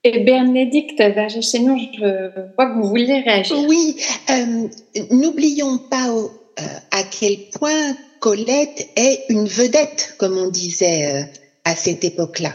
[0.07, 3.57] Et Bénédicte Vergé-Chaignon, je vois que vous voulez réagir.
[3.67, 3.97] Oui,
[4.29, 4.67] euh,
[5.09, 11.23] n'oublions pas euh, à quel point Colette est une vedette, comme on disait euh,
[11.63, 12.53] à cette époque-là.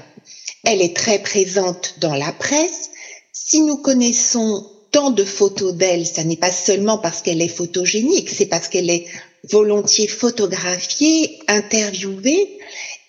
[0.63, 2.91] Elle est très présente dans la presse.
[3.33, 8.31] Si nous connaissons tant de photos d'elle, ça n'est pas seulement parce qu'elle est photogénique,
[8.31, 9.07] c'est parce qu'elle est
[9.51, 12.59] volontiers photographiée, interviewée.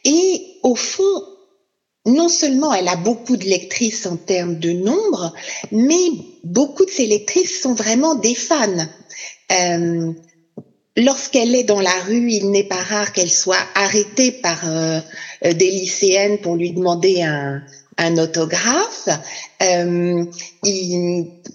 [0.04, 1.24] Et au fond,
[2.06, 5.34] non seulement elle a beaucoup de lectrices en termes de nombre,
[5.72, 6.10] mais
[6.44, 8.88] beaucoup de ces lectrices sont vraiment des fans.
[9.52, 10.14] Euh,
[10.98, 15.00] Lorsqu'elle est dans la rue, il n'est pas rare qu'elle soit arrêtée par euh,
[15.42, 17.64] des lycéennes pour lui demander un,
[18.18, 19.08] autographe.
[19.62, 20.26] Euh,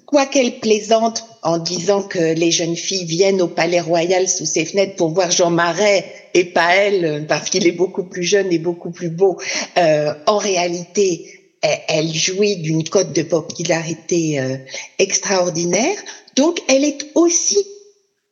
[0.07, 4.65] quoi qu'elle plaisante en disant que les jeunes filles viennent au Palais Royal sous ses
[4.65, 6.05] fenêtres pour voir Jean Marais
[6.37, 9.39] et pas elle, parce qu'il est beaucoup plus jeune et beaucoup plus beau.
[9.79, 14.57] Euh, en réalité, elle, jouit d'une cote de popularité euh,
[14.99, 15.97] extraordinaire.
[16.37, 17.59] Donc, elle est aussi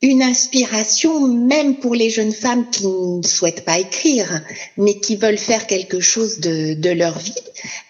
[0.01, 4.41] une inspiration même pour les jeunes femmes qui ne souhaitent pas écrire,
[4.77, 7.33] mais qui veulent faire quelque chose de, de leur vie.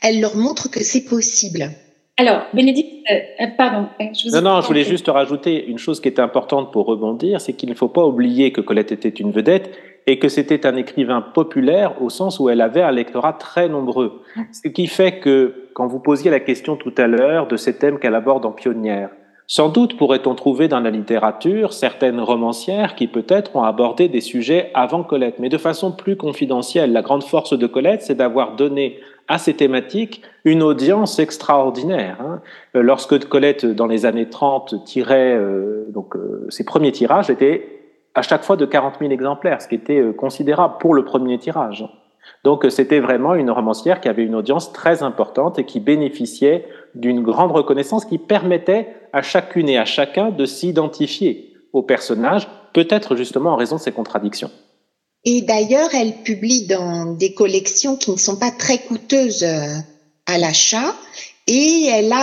[0.01, 1.71] Elle leur montre que c'est possible.
[2.17, 3.89] Alors, Bénédicte, euh, pardon.
[3.99, 7.41] Je vous non, non, je voulais juste rajouter une chose qui est importante pour rebondir,
[7.41, 9.69] c'est qu'il ne faut pas oublier que Colette était une vedette
[10.07, 14.21] et que c'était un écrivain populaire au sens où elle avait un lectorat très nombreux.
[14.51, 17.99] Ce qui fait que, quand vous posiez la question tout à l'heure de ces thèmes
[17.99, 19.09] qu'elle aborde en Pionnière,
[19.47, 24.71] sans doute pourrait-on trouver dans la littérature certaines romancières qui peut-être ont abordé des sujets
[24.73, 26.91] avant Colette, mais de façon plus confidentielle.
[26.91, 32.17] La grande force de Colette, c'est d'avoir donné à ces thématiques une audience extraordinaire.
[32.21, 32.41] Hein.
[32.73, 37.84] Lorsque Colette, dans les années 30, tirait euh, donc euh, ses premiers tirages, étaient
[38.15, 41.37] à chaque fois de 40 000 exemplaires, ce qui était euh, considérable pour le premier
[41.37, 41.85] tirage.
[42.43, 47.21] Donc c'était vraiment une romancière qui avait une audience très importante et qui bénéficiait d'une
[47.21, 53.51] grande reconnaissance qui permettait à chacune et à chacun de s'identifier au personnage, peut-être justement
[53.51, 54.49] en raison de ses contradictions.
[55.25, 59.75] Et d'ailleurs, elle publie dans des collections qui ne sont pas très coûteuses euh,
[60.25, 60.95] à l'achat
[61.47, 62.13] et elle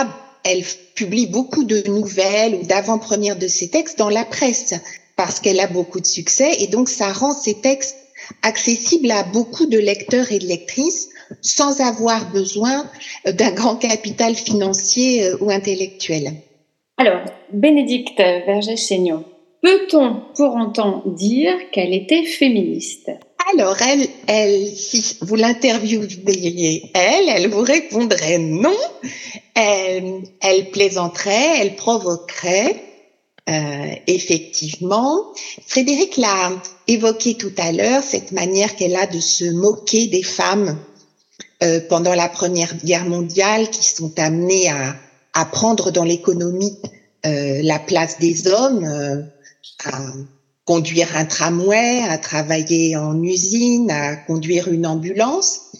[0.45, 0.63] elle
[0.95, 4.73] publie beaucoup de nouvelles ou d'avant-premières de ses textes dans la presse
[5.15, 7.97] parce qu'elle a beaucoup de succès et donc ça rend ses textes
[8.41, 11.09] accessibles à beaucoup de lecteurs et de lectrices
[11.41, 12.89] sans avoir besoin
[13.25, 16.33] d'un grand capital financier euh, ou intellectuel.
[16.97, 17.21] Alors,
[17.51, 19.25] Bénédicte Vergès-Chaignon,
[19.61, 23.09] peut-on pour autant dire qu'elle était féministe?
[23.53, 28.75] Alors, elle, elle, si vous l'intervieweriez, elle, elle vous répondrait non.
[29.55, 32.92] Elle, elle plaisanterait, elle provoquerait,
[33.49, 35.33] euh, effectivement,
[35.65, 36.51] Frédéric l'a
[36.87, 40.77] évoqué tout à l'heure, cette manière qu'elle a de se moquer des femmes
[41.61, 46.77] euh, pendant la Première Guerre mondiale qui sont amenées à, prendre dans l'économie
[47.25, 48.85] euh, la place des hommes,
[49.85, 49.99] à
[50.63, 55.71] conduire un tramway, à travailler en usine, à conduire une ambulance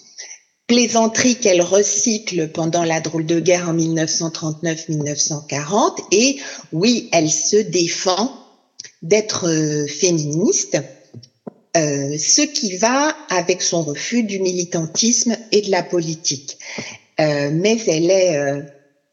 [0.73, 6.39] plaisanterie qu'elle recycle pendant la drôle de guerre en 1939-1940 et
[6.71, 8.35] oui, elle se défend
[9.03, 10.81] d'être euh, féministe,
[11.77, 16.57] euh, ce qui va avec son refus du militantisme et de la politique.
[17.19, 18.63] Euh, mais elle est,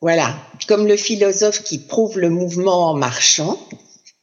[0.00, 0.34] voilà,
[0.66, 3.58] comme le philosophe qui prouve le mouvement en marchant,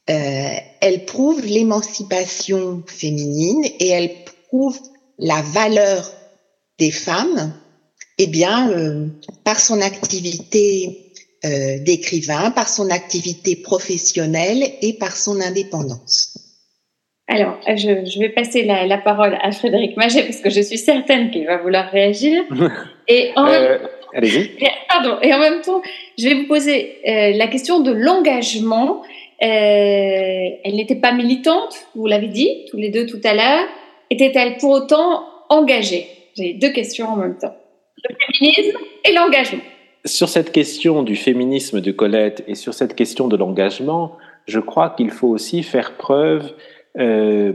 [0.06, 4.10] elle prouve l'émancipation féminine et elle
[4.48, 4.80] prouve
[5.18, 6.17] la valeur
[6.78, 7.52] des femmes,
[8.18, 9.06] eh bien, euh,
[9.44, 11.12] par son activité
[11.44, 16.36] euh, d'écrivain, par son activité professionnelle et par son indépendance.
[17.28, 20.78] Alors, je, je vais passer la, la, parole à Frédéric Maget parce que je suis
[20.78, 22.42] certaine qu'il va vouloir réagir.
[23.08, 23.78] Et en, euh,
[24.14, 24.50] allez-y.
[24.88, 25.18] Pardon.
[25.22, 25.82] Et en même temps,
[26.18, 29.02] je vais vous poser euh, la question de l'engagement.
[29.42, 29.46] Euh,
[30.64, 33.68] elle n'était pas militante, vous l'avez dit tous les deux tout à l'heure.
[34.10, 36.06] Était-elle pour autant engagée?
[36.38, 37.54] J'ai deux questions en même temps.
[38.08, 39.62] Le féminisme et l'engagement.
[40.04, 44.90] sur cette question du féminisme de Colette et sur cette question de l'engagement, je crois
[44.90, 46.52] qu'il faut aussi faire preuve
[46.96, 47.52] euh,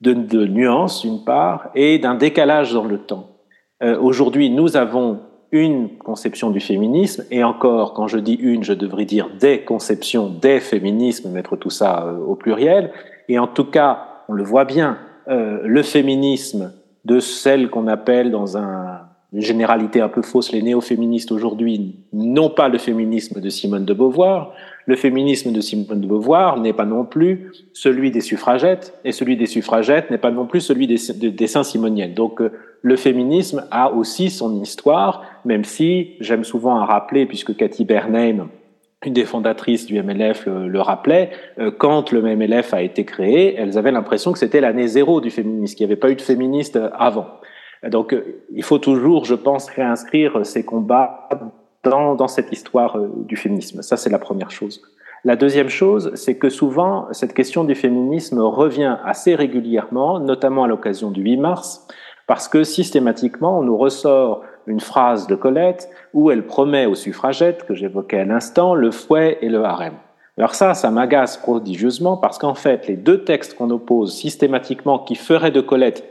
[0.00, 3.38] de, de nuance, d'une part, et d'un décalage dans le temps.
[3.82, 5.20] Euh, Aujourd'hui, nous avons
[5.52, 10.28] une conception du féminisme, et encore, quand je dis une, je devrais dire des conceptions,
[10.28, 12.92] des féminismes, mettre tout ça euh, au pluriel,
[13.28, 16.72] et en tout cas, on le voit bien, le féminisme
[17.06, 19.00] de celle qu'on appelle dans un,
[19.32, 23.94] une généralité un peu fausse les néo-féministes aujourd'hui, non pas le féminisme de Simone de
[23.94, 24.52] Beauvoir,
[24.86, 29.36] le féminisme de Simone de Beauvoir n'est pas non plus celui des suffragettes, et celui
[29.36, 30.96] des suffragettes n'est pas non plus celui des,
[31.30, 32.14] des, Saint-Simoniennes.
[32.14, 32.50] Donc euh,
[32.82, 38.48] le féminisme a aussi son histoire, même si j'aime souvent à rappeler, puisque Cathy Bernheim,
[39.06, 43.78] une des fondatrices du MLF le, rappelait, euh, quand le MLF a été créé, elles
[43.78, 46.78] avaient l'impression que c'était l'année zéro du féminisme, qu'il n'y avait pas eu de féministe
[46.98, 47.26] avant.
[47.88, 51.28] Donc euh, il faut toujours, je pense, réinscrire ces combats
[51.84, 53.82] dans, dans cette histoire euh, du féminisme.
[53.82, 54.82] Ça, c'est la première chose.
[55.24, 60.68] La deuxième chose, c'est que souvent, cette question du féminisme revient assez régulièrement, notamment à
[60.68, 61.86] l'occasion du 8 mars,
[62.26, 67.64] parce que systématiquement, on nous ressort une phrase de Colette où elle promet aux suffragettes,
[67.64, 69.94] que j'évoquais à l'instant, le fouet et le harem.
[70.38, 75.14] Alors ça, ça m'agace prodigieusement parce qu'en fait, les deux textes qu'on oppose systématiquement qui
[75.14, 76.04] feraient de Colette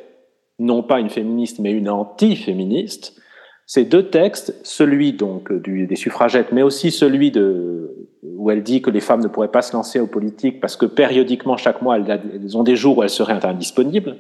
[0.58, 3.20] non pas une féministe mais une anti-féministe,
[3.68, 8.92] ces deux textes, celui donc des suffragettes, mais aussi celui de, où elle dit que
[8.92, 12.58] les femmes ne pourraient pas se lancer aux politiques parce que périodiquement, chaque mois, elles
[12.58, 14.18] ont des jours où elles seraient indisponibles.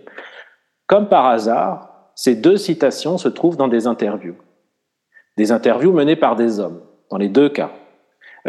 [0.87, 4.35] Comme par hasard, ces deux citations se trouvent dans des interviews.
[5.37, 7.71] Des interviews menées par des hommes, dans les deux cas.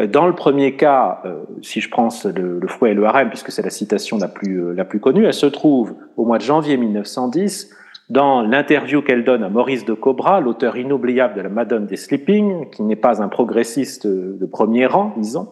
[0.09, 3.51] Dans le premier cas, euh, si je prends le, le, fouet et le harem, puisque
[3.51, 6.43] c'est la citation la plus, euh, la plus connue, elle se trouve au mois de
[6.43, 7.75] janvier 1910
[8.11, 12.69] dans l'interview qu'elle donne à Maurice de Cobra, l'auteur inoubliable de la Madone des Sleeping,
[12.71, 15.49] qui n'est pas un progressiste de premier rang, disons,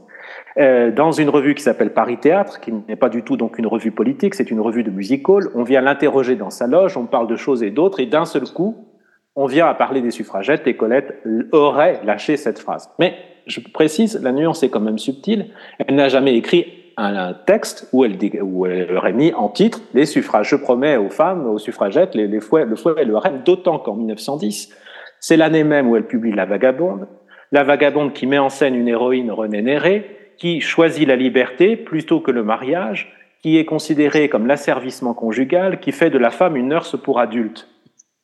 [0.57, 3.67] euh, dans une revue qui s'appelle Paris Théâtre, qui n'est pas du tout donc une
[3.67, 5.51] revue politique, c'est une revue de music hall.
[5.55, 8.45] On vient l'interroger dans sa loge, on parle de choses et d'autres, et d'un seul
[8.45, 8.87] coup,
[9.37, 11.21] on vient à parler des suffragettes et Colette
[11.53, 12.91] aurait lâché cette phrase.
[13.01, 13.15] Mais
[13.47, 15.47] je précise, la nuance est quand même subtile.
[15.79, 18.17] Elle n'a jamais écrit un, texte où elle,
[18.97, 20.51] aurait mis en titre les suffrages.
[20.51, 23.95] Je promets aux femmes, aux suffragettes, les fouets, le fouet et le harem, d'autant qu'en
[23.95, 24.73] 1910,
[25.19, 27.09] c'est l'année même où elle publie La Vagabonde.
[27.53, 32.21] La Vagabonde qui met en scène une héroïne Renée Néré, qui choisit la liberté plutôt
[32.21, 36.69] que le mariage, qui est considérée comme l'asservissement conjugal, qui fait de la femme une
[36.69, 37.69] nurse pour adulte.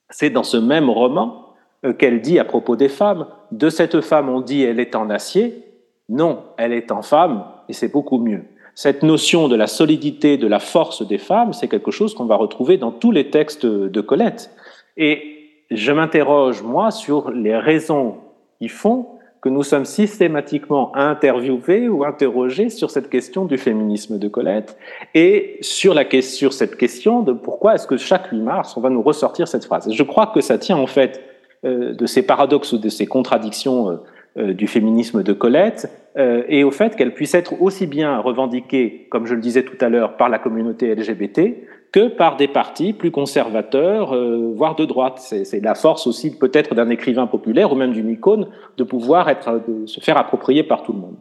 [0.08, 1.54] C'est dans ce même roman
[1.84, 5.10] euh, qu'elle dit à propos des femmes, de cette femme on dit elle est en
[5.10, 5.64] acier,
[6.08, 8.42] non, elle est en femme, et c'est beaucoup mieux.
[8.74, 12.36] Cette notion de la solidité, de la force des femmes, c'est quelque chose qu'on va
[12.36, 14.50] retrouver dans tous les textes de Colette.
[14.96, 18.18] Et je m'interroge, moi, sur les raisons
[18.60, 19.06] qui font
[19.40, 24.76] que nous sommes systématiquement interviewés ou interrogés sur cette question du féminisme de Colette
[25.14, 28.90] et sur, la, sur cette question de pourquoi est-ce que chaque 8 mars, on va
[28.90, 29.90] nous ressortir cette phrase.
[29.90, 31.22] Je crois que ça tient en fait
[31.64, 33.96] euh, de ces paradoxes ou de ces contradictions euh,
[34.36, 39.26] euh, du féminisme de Colette et au fait qu'elle puisse être aussi bien revendiquée, comme
[39.26, 41.54] je le disais tout à l'heure, par la communauté LGBT
[41.92, 44.14] que par des partis plus conservateurs,
[44.54, 45.18] voire de droite.
[45.18, 49.60] C'est la force aussi peut-être d'un écrivain populaire ou même d'une icône de pouvoir être,
[49.66, 51.16] de se faire approprier par tout le monde.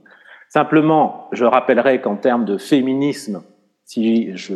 [0.50, 3.44] Simplement, je rappellerai qu'en termes de féminisme,
[3.86, 4.56] si je,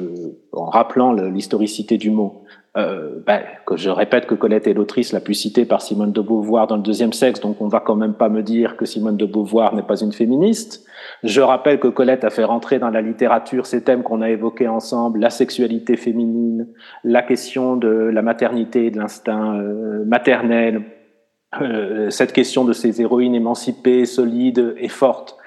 [0.52, 2.43] en rappelant l'historicité du mot,
[2.78, 6.21] euh, ben, que je répète que Colette est l'autrice la plus citée par Simone de
[6.21, 9.17] Beauvoir dans le deuxième sexe, donc on va quand même pas me dire que Simone
[9.17, 10.83] de Beauvoir n'est pas une féministe.
[11.24, 14.68] Je rappelle que Colette a fait rentrer dans la littérature ces thèmes qu'on a évoqués
[14.68, 16.68] ensemble, la sexualité féminine,
[17.06, 20.82] la question de la maternité, de l'instinct euh, maternel,
[21.62, 25.38] euh, cette question de ces héroïnes émancipées, solides et fortes.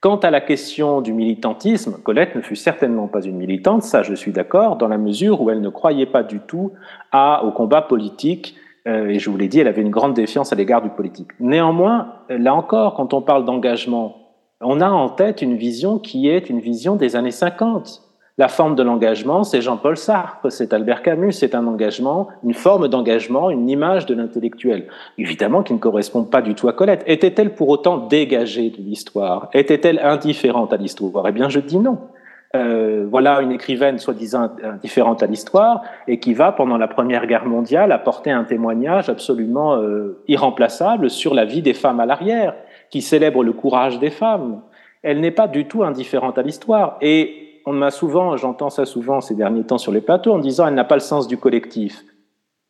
[0.00, 4.14] Quant à la question du militantisme, Colette ne fut certainement pas une militante, ça je
[4.14, 6.72] suis d'accord, dans la mesure où elle ne croyait pas du tout
[7.12, 8.56] à, au combat politique,
[8.88, 11.28] euh, et je vous l'ai dit, elle avait une grande défiance à l'égard du politique.
[11.38, 14.21] Néanmoins, là encore, quand on parle d'engagement,
[14.62, 18.02] on a en tête une vision qui est une vision des années 50.
[18.38, 22.88] La forme de l'engagement, c'est Jean-Paul Sartre, c'est Albert Camus, c'est un engagement, une forme
[22.88, 24.86] d'engagement, une image de l'intellectuel.
[25.18, 27.04] Évidemment qui ne correspond pas du tout à Colette.
[27.06, 29.50] Était-elle pour autant dégagée de l'histoire?
[29.52, 31.28] Était-elle indifférente à l'histoire?
[31.28, 31.98] Eh bien, je dis non.
[32.54, 37.46] Euh, voilà une écrivaine soi-disant indifférente à l'histoire et qui va, pendant la Première Guerre
[37.46, 42.54] mondiale, apporter un témoignage absolument euh, irremplaçable sur la vie des femmes à l'arrière,
[42.92, 44.60] qui célèbre le courage des femmes.
[45.02, 46.98] Elle n'est pas du tout indifférente à l'histoire.
[47.00, 50.68] Et on m'a souvent, j'entends ça souvent ces derniers temps sur les plateaux, en disant
[50.68, 52.04] elle n'a pas le sens du collectif.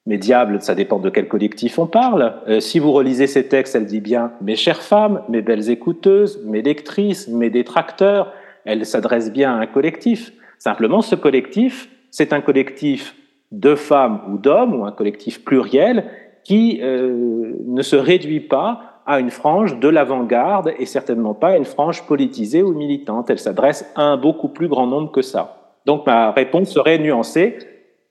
[0.07, 2.35] Mais diable, ça dépend de quel collectif on parle.
[2.49, 6.43] Euh, si vous relisez ces textes, elle dit bien mes chères femmes, mes belles écouteuses,
[6.45, 8.33] mes lectrices, mes détracteurs.
[8.65, 10.33] Elle s'adresse bien à un collectif.
[10.59, 13.17] Simplement, ce collectif, c'est un collectif
[13.51, 16.05] de femmes ou d'hommes, ou un collectif pluriel,
[16.45, 21.57] qui euh, ne se réduit pas à une frange de l'avant-garde et certainement pas à
[21.57, 23.31] une frange politisée ou militante.
[23.31, 25.79] Elle s'adresse à un beaucoup plus grand nombre que ça.
[25.87, 27.59] Donc ma réponse serait nuancée.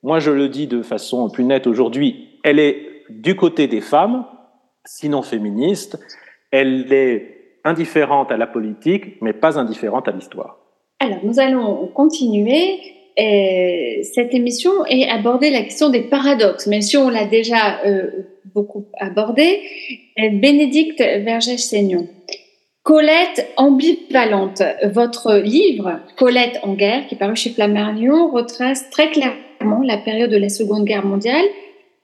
[0.03, 4.25] Moi, je le dis de façon plus nette aujourd'hui, elle est du côté des femmes,
[4.85, 5.99] sinon féministe.
[6.51, 10.57] Elle est indifférente à la politique, mais pas indifférente à l'histoire.
[10.99, 12.79] Alors, nous allons continuer
[14.03, 18.09] cette émission et aborder la question des paradoxes, même si on l'a déjà euh,
[18.53, 19.61] beaucoup abordé.
[20.19, 22.07] Euh, Bénédicte Vergès-Seignon.
[22.83, 24.63] Colette ambivalente.
[24.83, 30.31] Votre livre, Colette en guerre, qui est paru chez Flammarion, retrace très clairement la période
[30.31, 31.45] de la Seconde Guerre mondiale,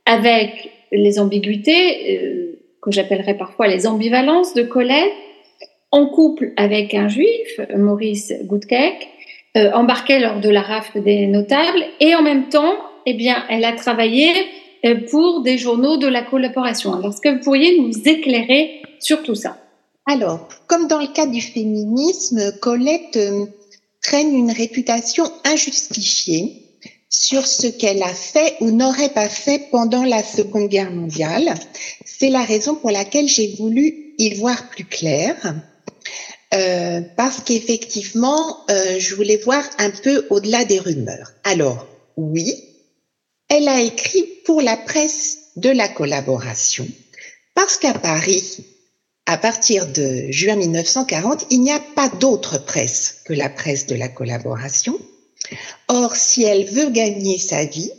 [0.05, 5.13] avec les ambiguïtés, euh, que j'appellerais parfois les ambivalences de Colette,
[5.91, 9.07] en couple avec un juif, Maurice Goudkek,
[9.57, 12.75] euh, embarqué lors de la rafle des notables, et en même temps,
[13.05, 14.31] eh bien, elle a travaillé
[15.09, 16.93] pour des journaux de la collaboration.
[16.93, 19.57] Alors, est-ce que vous pourriez nous éclairer sur tout ça?
[20.05, 23.19] Alors, comme dans le cas du féminisme, Colette
[24.01, 26.63] traîne une réputation injustifiée
[27.09, 31.53] sur ce qu'elle a fait ou n'aurait pas fait pendant la Seconde Guerre mondiale.
[32.05, 35.35] C'est la raison pour laquelle j'ai voulu y voir plus clair.
[36.53, 41.33] Euh, parce qu'effectivement, euh, je voulais voir un peu au-delà des rumeurs.
[41.43, 42.53] Alors, oui,
[43.49, 46.87] elle a écrit pour la presse de la collaboration,
[47.55, 48.65] parce qu'à Paris,
[49.25, 53.95] à partir de juin 1940, il n'y a pas d'autre presse que la presse de
[53.95, 54.97] la collaboration.
[55.89, 57.91] Or, si elle veut gagner sa vie,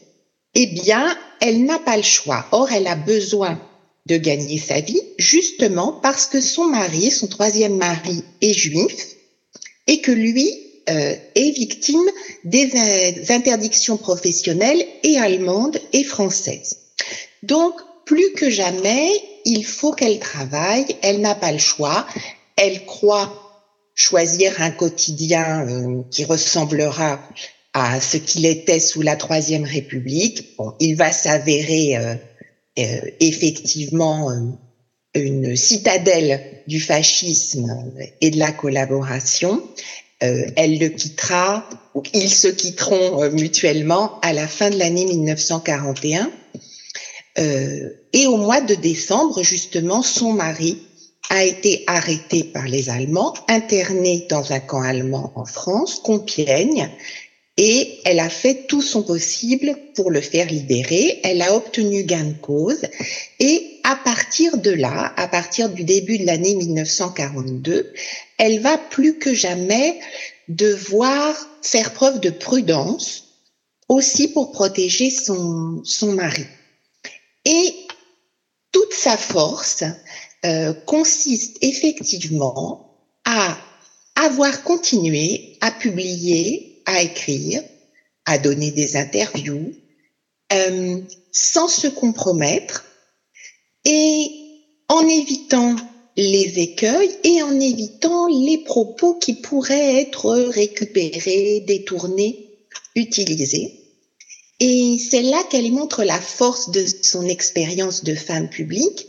[0.55, 2.47] eh bien, elle n'a pas le choix.
[2.53, 3.61] Or, elle a besoin
[4.07, 9.17] de gagner sa vie justement parce que son mari, son troisième mari, est juif
[9.87, 10.51] et que lui
[10.91, 12.05] euh, est victime
[12.45, 12.71] des
[13.31, 16.79] interdictions professionnelles et allemandes et françaises.
[17.43, 17.75] Donc,
[18.05, 19.11] plus que jamais,
[19.45, 22.07] il faut qu'elle travaille, elle n'a pas le choix,
[22.57, 23.33] elle croit
[23.95, 27.21] choisir un quotidien euh, qui ressemblera
[27.75, 30.57] à ce qu'il était sous la Troisième République.
[30.81, 34.31] Il va s'avérer euh, effectivement
[35.15, 39.63] une citadelle du fascisme et de la collaboration.
[40.21, 41.69] Elle le quittera,
[42.13, 46.31] ils se quitteront mutuellement à la fin de l'année 1941.
[47.37, 50.79] et au mois de décembre, justement, son mari
[51.31, 56.91] a été arrêtée par les Allemands, internée dans un camp allemand en France, Compiègne,
[57.59, 61.21] et elle a fait tout son possible pour le faire libérer.
[61.25, 62.83] Elle a obtenu gain de cause
[63.41, 67.93] et à partir de là, à partir du début de l'année 1942,
[68.39, 70.01] elle va plus que jamais
[70.49, 73.25] devoir faire preuve de prudence
[73.89, 76.45] aussi pour protéger son, son mari.
[77.45, 77.75] Et
[78.73, 79.85] toute sa force,
[80.45, 83.59] euh, consiste effectivement à
[84.15, 87.63] avoir continué à publier, à écrire,
[88.25, 89.75] à donner des interviews,
[90.53, 91.01] euh,
[91.33, 92.85] sans se compromettre
[93.85, 94.31] et
[94.89, 95.77] en évitant
[96.19, 102.59] les écueils et en évitant les propos qui pourraient être récupérés, détournés,
[102.97, 103.85] utilisés.
[104.59, 109.07] Et c'est là qu'elle montre la force de son expérience de femme publique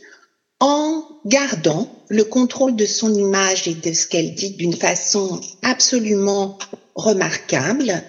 [0.59, 6.59] en gardant le contrôle de son image et de ce qu'elle dit d'une façon absolument
[6.93, 8.03] remarquable,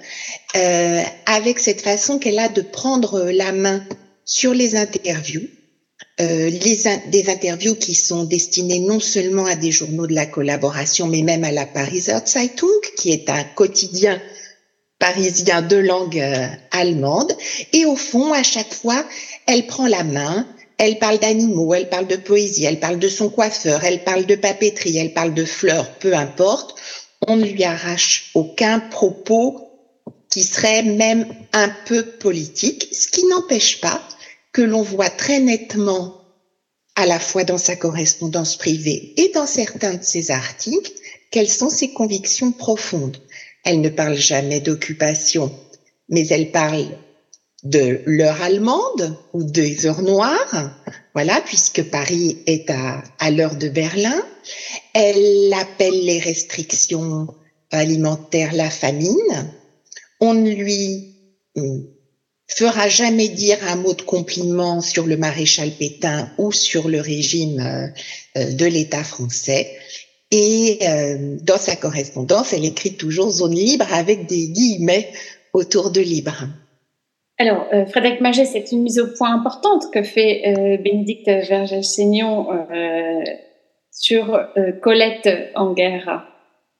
[0.56, 3.82] euh, avec cette façon qu'elle a de prendre la main
[4.26, 5.48] sur les interviews,
[6.20, 11.22] euh, des interviews qui sont destinées non seulement à des journaux de la collaboration, mais
[11.22, 14.20] même à la Pariser Zeitung, qui est un quotidien
[14.98, 17.32] parisien de langue euh, allemande.
[17.72, 19.04] Et au fond, à chaque fois,
[19.46, 20.46] elle prend la main,
[20.78, 24.34] elle parle d'animaux, elle parle de poésie, elle parle de son coiffeur, elle parle de
[24.34, 26.78] papeterie, elle parle de fleurs, peu importe.
[27.26, 29.68] On ne lui arrache aucun propos
[30.30, 34.00] qui serait même un peu politique, ce qui n'empêche pas
[34.52, 36.20] que l'on voit très nettement,
[36.96, 40.92] à la fois dans sa correspondance privée et dans certains de ses articles,
[41.30, 43.16] quelles sont ses convictions profondes.
[43.64, 45.52] Elle ne parle jamais d'occupation,
[46.08, 46.86] mais elle parle
[47.62, 50.72] de l'heure allemande ou des heures noires,
[51.14, 54.16] voilà, puisque Paris est à, à l'heure de Berlin.
[54.94, 57.28] Elle appelle les restrictions
[57.70, 59.52] alimentaires la famine.
[60.20, 61.14] On ne lui
[62.54, 67.92] fera jamais dire un mot de compliment sur le maréchal Pétain ou sur le régime
[68.36, 69.70] de l'État français.
[70.30, 70.78] Et
[71.42, 75.08] dans sa correspondance, elle écrit toujours zone libre avec des guillemets
[75.52, 76.44] autour de libre.
[77.40, 82.48] Alors, euh, Frédéric Maget, c'est une mise au point importante que fait euh, Bénédicte Vergès-Seignon
[82.52, 83.24] euh,
[83.90, 86.26] sur euh, Colette en guerre.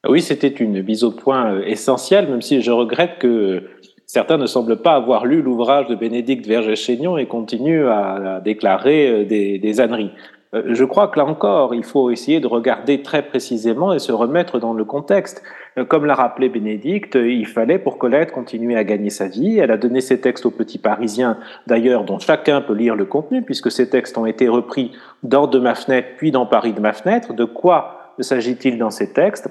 [0.07, 3.71] Oui, c'était une mise au point essentielle, même si je regrette que
[4.13, 9.59] certains ne semblent pas avoir lu l'ouvrage de Bénédicte Vergès-Seignon et continuent à, déclarer des,
[9.59, 10.11] des âneries.
[10.53, 14.59] Je crois que là encore, il faut essayer de regarder très précisément et se remettre
[14.59, 15.45] dans le contexte.
[15.79, 19.59] Euh, comme l'a rappelé Bénédicte, il fallait pour Colette continuer à gagner sa vie.
[19.59, 21.39] Elle a donné ses textes aux petits Parisiens,
[21.69, 24.91] d'ailleurs, dont chacun peut lire le contenu, puisque ces textes ont été repris
[25.23, 27.33] dans De ma fenêtre, puis dans Paris de ma fenêtre.
[27.33, 29.49] De quoi s'agit-il dans ces textes?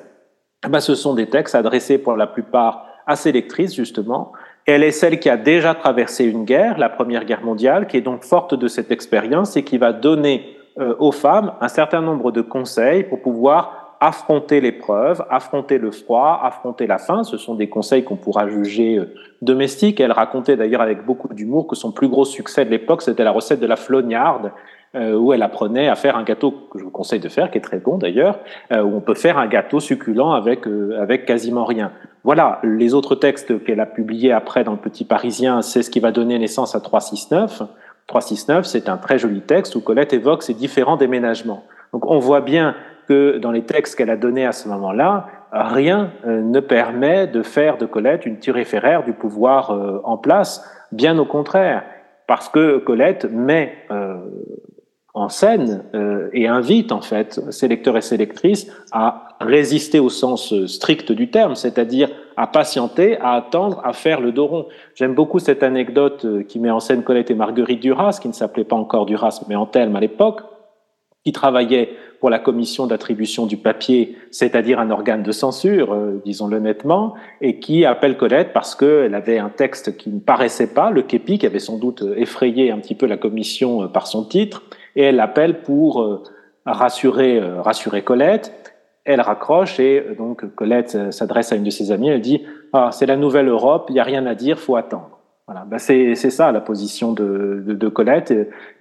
[0.68, 4.34] Ben, Ce sont des textes adressés pour la plupart à ses lectrices, justement.
[4.66, 8.01] Elle est celle qui a déjà traversé une guerre, la Première Guerre mondiale, qui est
[8.01, 12.32] donc forte de cette expérience et qui va donner euh, aux femmes un certain nombre
[12.32, 17.24] de conseils pour pouvoir affronter l'épreuve, affronter le froid, affronter la faim.
[17.24, 19.99] Ce sont des conseils qu'on pourra juger euh, domestiques.
[19.99, 23.32] Elle racontait d'ailleurs avec beaucoup d'humour que son plus gros succès de l'époque, c'était la
[23.32, 24.51] recette de la flognarde,
[24.95, 27.57] euh, où elle apprenait à faire un gâteau que je vous conseille de faire, qui
[27.57, 28.39] est très bon d'ailleurs,
[28.71, 30.65] euh, où on peut faire un gâteau succulent avec,
[30.99, 31.91] avec quasiment rien.
[32.23, 35.99] Voilà, les autres textes qu'elle a publiés après dans le Petit Parisien, c'est ce qui
[35.99, 37.63] va donner naissance à 369.
[38.07, 41.63] 369, c'est un très joli texte où Colette évoque ses différents déménagements.
[41.93, 42.75] Donc on voit bien
[43.07, 47.41] que dans les textes qu'elle a donnés à ce moment-là, rien euh, ne permet de
[47.41, 51.83] faire de Colette une turiféraire du pouvoir euh, en place, bien au contraire,
[52.27, 54.17] parce que Colette met euh,
[55.14, 55.84] en scène
[56.34, 61.32] et invite en fait ses lecteurs et ses lectrices à résister au sens strict du
[61.32, 64.68] terme, c'est-à-dire à patienter, à attendre, à faire le dos rond.
[64.95, 68.64] J'aime beaucoup cette anecdote qui met en scène Colette et Marguerite Duras, qui ne s'appelait
[68.64, 70.41] pas encore Duras, mais Antelme à l'époque,
[71.24, 71.89] qui travaillait
[72.20, 77.60] pour la commission d'attribution du papier, c'est-à-dire un organe de censure, euh, disons-le nettement, et
[77.60, 81.45] qui appelle Colette parce qu'elle avait un texte qui ne paraissait pas, le képi, qui
[81.45, 84.64] avait sans doute effrayé un petit peu la commission euh, par son titre,
[84.95, 86.23] et elle l'appelle pour euh,
[86.65, 88.75] rassurer, rassurer Colette.
[89.05, 93.05] Elle raccroche et donc Colette s'adresse à une de ses amies, elle dit «Ah, c'est
[93.05, 95.15] la nouvelle Europe, il n'y a rien à dire, faut attendre».
[95.49, 98.31] Voilà, ben c'est ça la position de, de, de, Colette.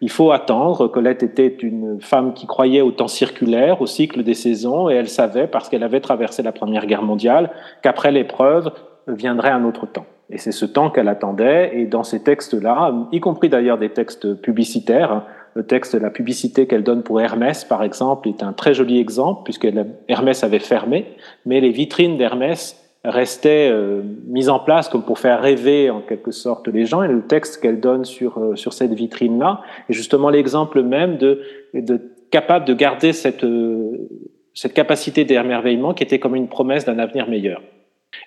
[0.02, 0.86] Il faut attendre.
[0.86, 5.08] Colette était une femme qui croyait au temps circulaire, au cycle des saisons, et elle
[5.08, 8.70] savait, parce qu'elle avait traversé la Première Guerre mondiale, qu'après l'épreuve
[9.06, 10.04] viendrait un autre temps.
[10.28, 11.70] Et c'est ce temps qu'elle attendait.
[11.72, 15.22] Et dans ces textes-là, y compris d'ailleurs des textes publicitaires,
[15.54, 19.42] le texte, la publicité qu'elle donne pour Hermès, par exemple, est un très joli exemple,
[19.44, 19.68] puisque
[20.08, 21.06] Hermès avait fermé,
[21.46, 26.32] mais les vitrines d'Hermès restait euh, mise en place comme pour faire rêver en quelque
[26.32, 29.92] sorte les gens et le texte qu'elle donne sur euh, sur cette vitrine là est
[29.92, 31.42] justement l'exemple même de,
[31.74, 34.08] de capable de garder cette euh,
[34.52, 37.62] cette capacité d'émerveillement qui était comme une promesse d'un avenir meilleur.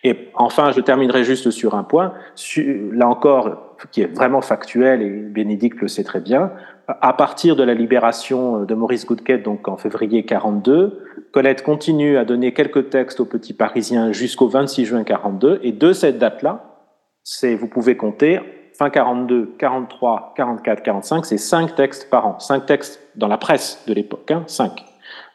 [0.04, 2.14] Et enfin, je terminerai juste sur un point,
[2.92, 6.52] là encore, qui est vraiment factuel et Bénédicte le sait très bien.
[6.88, 12.26] À partir de la libération de Maurice Goudquet, donc en février 42, Colette continue à
[12.26, 15.60] donner quelques textes aux petits Parisiens jusqu'au 26 juin 42.
[15.64, 16.72] Et de cette date-là,
[17.24, 18.40] c'est, vous pouvez compter,
[18.74, 22.40] fin 42, 43, 44, 45, c'est cinq textes par an.
[22.40, 24.84] Cinq textes dans la presse de l'époque, hein, cinq.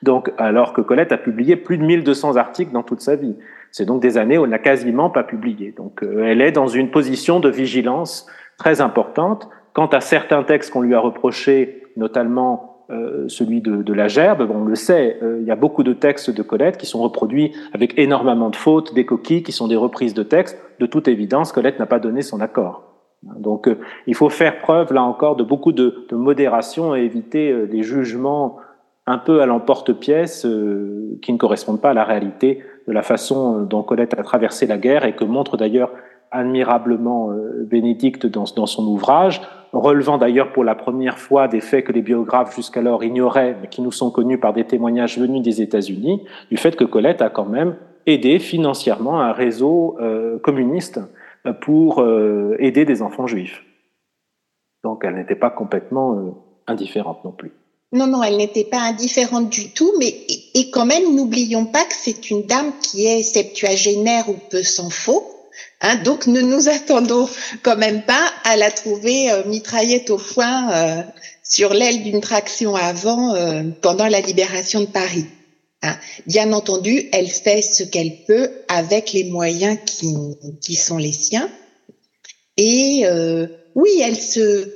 [0.03, 3.37] Donc, alors que Colette a publié plus de 1200 articles dans toute sa vie.
[3.77, 5.75] C'est donc des années où elle n'a quasiment pas publié.
[5.77, 9.51] Donc, euh, elle est dans une position de vigilance très importante.
[9.75, 14.49] Quant à certains textes qu'on lui a reprochés, notamment euh, celui de, de, la gerbe,
[14.49, 17.03] bon, on le sait, euh, il y a beaucoup de textes de Colette qui sont
[17.03, 20.59] reproduits avec énormément de fautes, des coquilles qui sont des reprises de textes.
[20.81, 22.95] De toute évidence, Colette n'a pas donné son accord.
[23.25, 27.67] Donc euh, il faut faire preuve, là encore, de beaucoup de, de modération et éviter
[27.67, 28.57] des jugements
[29.07, 30.47] un peu à l'emporte-pièce
[31.23, 34.79] qui ne correspondent pas à la réalité de la façon dont Colette a traversé la
[34.79, 35.93] guerre et que montre d'ailleurs
[36.33, 37.31] admirablement
[37.67, 39.41] Bénédicte dans, son ouvrage
[39.73, 43.83] relevant d'ailleurs pour la première fois des faits que les biographes jusqu'alors ignoraient, mais qui
[43.83, 47.47] nous sont connus par des témoignages venus des États-Unis, du fait que Colette a quand
[47.47, 47.77] même
[48.07, 51.01] aidé financièrement un réseau euh, communiste
[51.61, 53.65] pour euh, aider des enfants juifs.
[54.85, 56.31] Donc elle n'était pas complètement euh,
[56.67, 57.53] indifférente non plus.
[57.93, 61.95] Non, non, elle n'était pas indifférente du tout, mais et quand même, n'oublions pas que
[61.99, 65.37] c'est une dame qui est septuagénaire ou peu s'en faut,
[65.83, 67.29] Hein, donc ne nous attendons
[67.63, 71.03] quand même pas à la trouver euh, mitraillette au poing euh,
[71.43, 75.27] sur l'aile d'une traction avant euh, pendant la libération de Paris.
[75.83, 75.97] Hein.
[76.27, 80.15] Bien entendu, elle fait ce qu'elle peut avec les moyens qui,
[80.63, 81.51] qui sont les siens.
[82.57, 83.05] Et
[83.75, 84.73] oui, elle se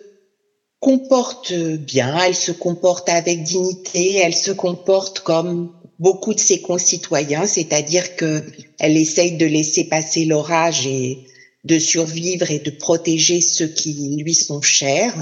[0.80, 7.46] comporte bien, elle se comporte avec dignité, elle se comporte comme beaucoup de ses concitoyens,
[7.46, 8.42] c'est-à-dire que
[8.78, 11.26] elle essaye de laisser passer l'orage et
[11.64, 15.14] de survivre et de protéger ceux qui lui sont chers.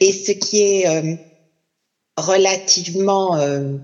[0.00, 1.14] Et ce qui est euh,
[2.16, 3.76] relativement euh,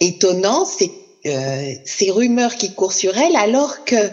[0.00, 0.90] étonnant, c'est
[1.26, 4.10] euh, ces rumeurs qui courent sur elle, alors que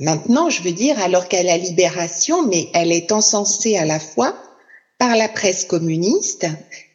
[0.00, 4.34] maintenant, je veux dire, alors qu'à la libération, mais elle est encensée à la fois
[4.98, 6.46] par la presse communiste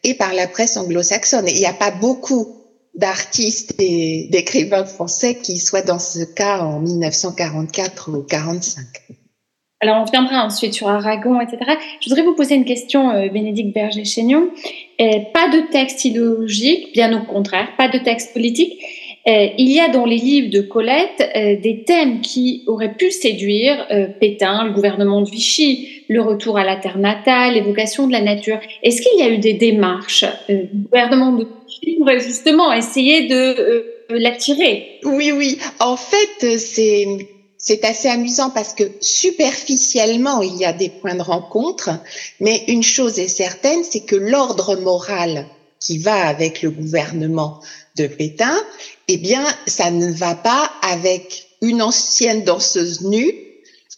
[0.02, 1.48] et par la presse anglo-saxonne.
[1.48, 6.80] Il n'y a pas beaucoup d'artistes et d'écrivains français qui soient dans ce cas en
[6.80, 8.86] 1944 ou 45.
[9.80, 11.58] Alors, on reviendra ensuite sur Aragon, etc.
[12.00, 14.48] Je voudrais vous poser une question, euh, Bénédicte Berger-Chénion.
[15.00, 18.80] Euh, pas de texte idéologique, bien au contraire, pas de texte politique.
[19.26, 23.10] Euh, il y a dans les livres de Colette euh, des thèmes qui auraient pu
[23.10, 28.12] séduire euh, Pétain, le gouvernement de Vichy, le retour à la terre natale, l'évocation de
[28.12, 28.60] la nature.
[28.82, 33.86] Est-ce qu'il y a eu des démarches du gouvernement de Vichy pour justement essayer de
[34.10, 35.00] l'attirer?
[35.04, 35.58] Oui, oui.
[35.80, 37.06] En fait, c'est
[37.56, 41.88] c'est assez amusant parce que superficiellement, il y a des points de rencontre,
[42.38, 45.46] mais une chose est certaine, c'est que l'ordre moral
[45.80, 47.60] qui va avec le gouvernement
[47.96, 48.58] de Pétain,
[49.08, 53.34] eh bien, ça ne va pas avec une ancienne danseuse nue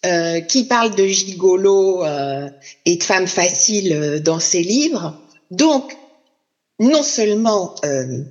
[0.05, 2.49] euh, qui parle de gigolo euh,
[2.85, 5.19] et de femmes faciles euh, dans ses livres.
[5.51, 5.97] Donc,
[6.79, 8.23] non seulement euh,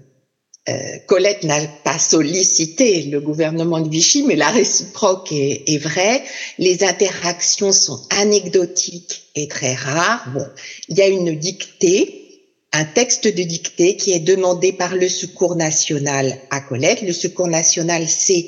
[0.70, 0.74] euh,
[1.07, 6.24] Colette n'a pas sollicité le gouvernement de Vichy, mais la réciproque est, est, vraie.
[6.57, 10.28] Les interactions sont anecdotiques et très rares.
[10.34, 10.45] Bon,
[10.89, 12.24] il y a une dictée
[12.76, 17.01] un texte de dictée qui est demandé par le Secours national à Colette.
[17.01, 18.47] Le Secours national, c'est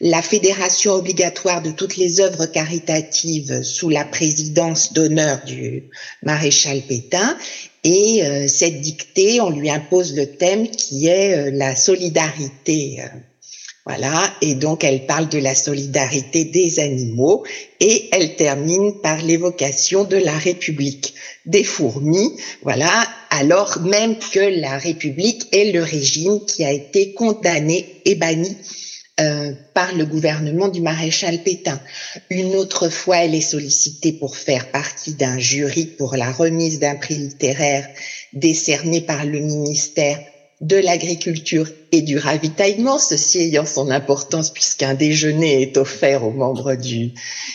[0.00, 5.90] la fédération obligatoire de toutes les œuvres caritatives sous la présidence d'honneur du
[6.22, 7.36] maréchal Pétain.
[7.84, 13.02] Et euh, cette dictée, on lui impose le thème qui est euh, la solidarité.
[13.86, 17.44] Voilà, et donc elle parle de la solidarité des animaux
[17.78, 21.14] et elle termine par l'évocation de la République
[21.46, 22.32] des fourmis,
[22.62, 22.90] voilà,
[23.30, 28.56] alors même que la République est le régime qui a été condamné et banni
[29.20, 31.80] euh, par le gouvernement du maréchal Pétain.
[32.28, 36.96] Une autre fois, elle est sollicitée pour faire partie d'un jury pour la remise d'un
[36.96, 37.88] prix littéraire
[38.32, 40.18] décerné par le ministère
[40.60, 46.74] de l'agriculture et du ravitaillement, ceci ayant son importance puisqu'un déjeuner est offert aux membres
[46.74, 47.12] du,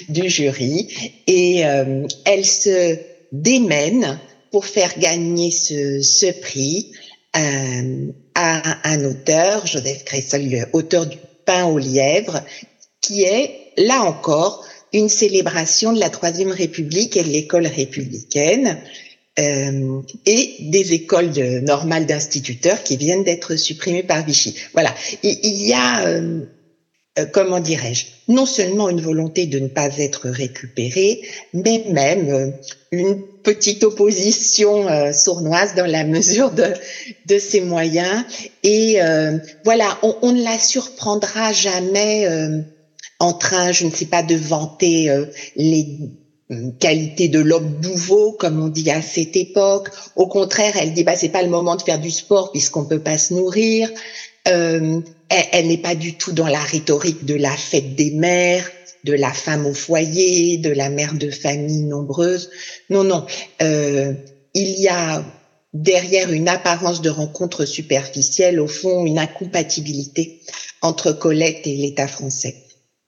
[0.10, 0.88] jury.
[1.28, 2.98] Et euh, elle se
[3.32, 4.20] démène
[4.52, 6.92] pour faire gagner ce, prix
[7.36, 12.42] euh, à un auteur, Joseph Cressol, auteur du pain aux lièvres,
[13.00, 18.78] qui est, là encore, une célébration de la Troisième République et de l'école républicaine
[19.40, 24.56] euh, et des écoles normales d'instituteurs qui viennent d'être supprimées par Vichy.
[24.74, 26.42] Voilà, il, y a, euh,
[27.18, 31.22] euh, comment dirais-je, non seulement une volonté de ne pas être récupéré,
[31.54, 32.52] mais même euh,
[32.92, 36.66] une petite opposition sournoise dans la mesure de,
[37.26, 38.24] de ses moyens.
[38.64, 39.00] Et
[39.64, 42.28] voilà, on, on, ne la surprendra jamais
[43.18, 45.10] en train, je ne sais pas, de vanter
[45.56, 45.98] les
[46.80, 49.90] qualité de l'homme bouveau, comme on dit à cette époque.
[50.16, 53.00] Au contraire, elle dit bah c'est pas le moment de faire du sport puisqu'on peut
[53.00, 53.90] pas se nourrir.
[54.48, 55.00] Euh,
[55.30, 58.70] elle, elle n'est pas du tout dans la rhétorique de la fête des mères,
[59.04, 62.50] de la femme au foyer, de la mère de famille nombreuse.
[62.90, 63.26] Non, non.
[63.62, 64.14] Euh,
[64.54, 65.24] il y a
[65.74, 70.42] derrière une apparence de rencontre superficielle, au fond, une incompatibilité
[70.82, 72.56] entre Colette et l'État français.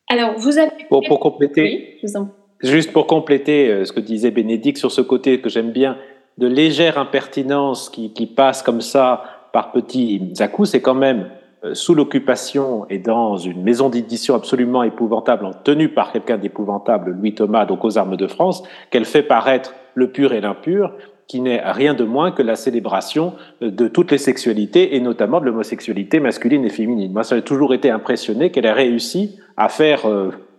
[0.08, 0.72] Alors, vous avez...
[0.90, 2.30] Pour, pour compléter, oui, je vous en
[2.64, 5.98] Juste pour compléter euh, ce que disait Bénédicte sur ce côté que j'aime bien,
[6.38, 11.30] de légère impertinence qui, qui passe comme ça par petits à-coups, c'est quand même
[11.66, 17.36] euh, sous l'occupation et dans une maison d'édition absolument épouvantable, tenue par quelqu'un d'épouvantable, Louis
[17.36, 20.94] Thomas, donc aux armes de France, qu'elle fait paraître le pur et l'impur,
[21.28, 25.40] qui n'est rien de moins que la célébration euh, de toutes les sexualités et notamment
[25.40, 27.12] de l'homosexualité masculine et féminine.
[27.12, 30.08] Moi, ça a toujours été impressionné qu'elle ait réussi à faire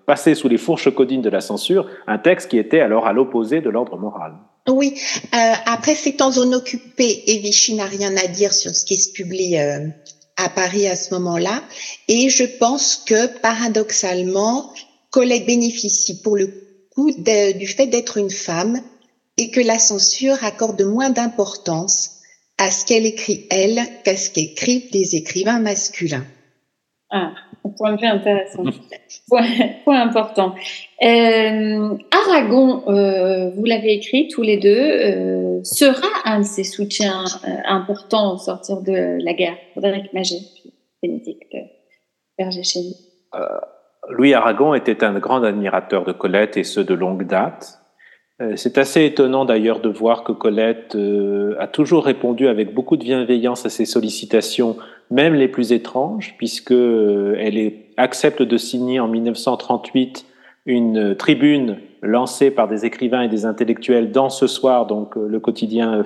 [0.06, 3.60] passer sous les fourches codines de la censure un texte qui était alors à l'opposé
[3.60, 4.34] de l'ordre moral.
[4.68, 4.94] Oui,
[5.34, 8.96] euh, après c'est en zone occupée et Vichy n'a rien à dire sur ce qui
[8.96, 9.88] se publie euh,
[10.36, 11.62] à Paris à ce moment-là.
[12.08, 14.72] Et je pense que paradoxalement,
[15.10, 16.52] Colette bénéficie pour le
[16.94, 18.80] coup de, du fait d'être une femme
[19.36, 22.20] et que la censure accorde moins d'importance
[22.58, 26.24] à ce qu'elle écrit elle qu'à ce qu'écrivent des écrivains masculins.
[27.10, 27.32] Ah,
[27.70, 28.64] point de vue intéressant.
[29.28, 29.44] point,
[29.84, 30.54] point important.
[31.02, 37.24] Euh, Aragon, euh, vous l'avez écrit tous les deux, euh, sera un de ses soutiens
[37.66, 39.56] importants au sortir de la guerre.
[39.72, 40.40] Frédéric Maget,
[41.02, 41.56] Bénédicte
[42.38, 42.96] Berger-Chény.
[44.10, 47.83] Louis Aragon était un grand admirateur de Colette et ce de longue date.
[48.42, 52.96] Euh, c'est assez étonnant d'ailleurs de voir que Colette euh, a toujours répondu avec beaucoup
[52.96, 54.76] de bienveillance à ses sollicitations,
[55.10, 60.26] même les plus étranges, puisque euh, elle accepte de signer en 1938
[60.66, 66.02] une tribune lancée par des écrivains et des intellectuels dans ce soir, donc le quotidien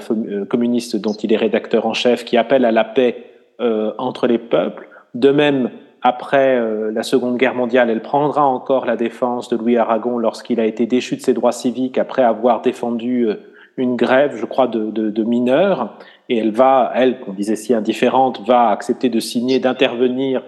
[0.48, 3.24] communiste dont il est rédacteur en chef, qui appelle à la paix
[3.60, 4.88] entre les peuples.
[5.14, 5.70] De même,
[6.03, 10.61] après euh, la Seconde Guerre mondiale, elle prendra encore la défense de Louis Aragon lorsqu'il
[10.61, 13.34] a été déchu de ses droits civiques après avoir défendu euh,
[13.76, 15.99] une grève, je crois, de, de, de mineurs.
[16.28, 20.42] Et elle va, elle, qu'on disait si indifférente, va accepter de signer, d'intervenir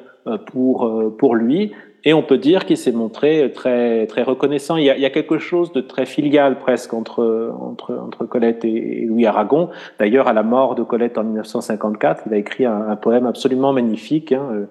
[0.47, 1.73] pour, pour lui.
[2.05, 4.77] Et on peut dire qu'il s'est montré très, très reconnaissant.
[4.77, 8.25] Il y, a, il y, a, quelque chose de très filial presque entre, entre, entre
[8.25, 9.69] Colette et, Louis Aragon.
[9.99, 13.73] D'ailleurs, à la mort de Colette en 1954, il a écrit un, un poème absolument
[13.73, 14.67] magnifique hein,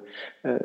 [0.46, 0.58] euh,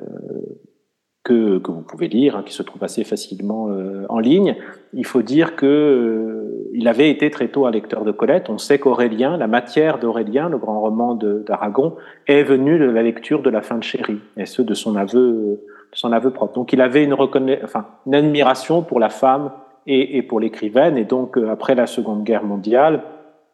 [1.25, 4.57] que, que, vous pouvez lire, hein, qui se trouve assez facilement euh, en ligne.
[4.93, 8.51] Il faut dire que euh, il avait été très tôt un lecteur de Colette.
[8.51, 11.97] On sait qu'Aurélien, la matière d'Aurélien, le grand roman d'Aragon,
[12.27, 15.61] est venue de la lecture de la fin de Chéri, et ce de son aveu
[15.95, 16.55] son aveu propre.
[16.55, 19.53] Donc il avait une, enfin, une admiration pour la femme
[19.87, 23.03] et, et pour l'écrivaine, et donc euh, après la Seconde Guerre mondiale,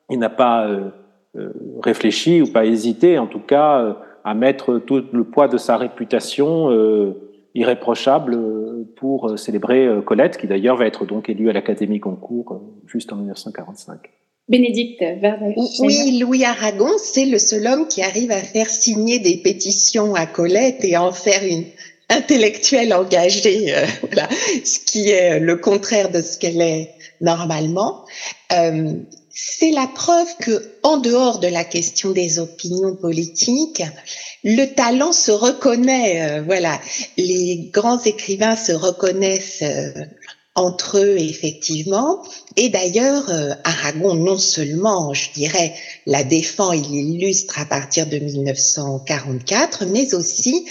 [0.09, 0.89] il n'a pas euh,
[1.37, 1.53] euh,
[1.83, 6.68] réfléchi ou pas hésité, en tout cas, à mettre tout le poids de sa réputation
[7.55, 8.39] irréprochable
[8.97, 13.99] pour célébrer Colette, qui d'ailleurs va être donc élue à l'Académie Concours juste en 1945.
[14.49, 15.05] Bénédicte
[15.81, 20.27] Oui, Louis Aragon, c'est le seul homme qui arrive à faire signer des pétitions à
[20.27, 21.65] Colette et en faire une,
[22.11, 24.29] intellectuelle engagée, euh, voilà,
[24.65, 26.91] ce qui est le contraire de ce qu'elle est
[27.21, 28.05] normalement.
[28.53, 28.95] Euh,
[29.33, 33.83] c'est la preuve que, en dehors de la question des opinions politiques,
[34.45, 36.22] le talent se reconnaît.
[36.22, 36.81] Euh, voilà,
[37.16, 39.93] les grands écrivains se reconnaissent euh,
[40.55, 42.22] entre eux effectivement.
[42.57, 45.74] Et d'ailleurs, euh, Aragon non seulement, je dirais,
[46.07, 50.66] la défend, il illustre à partir de 1944, mais aussi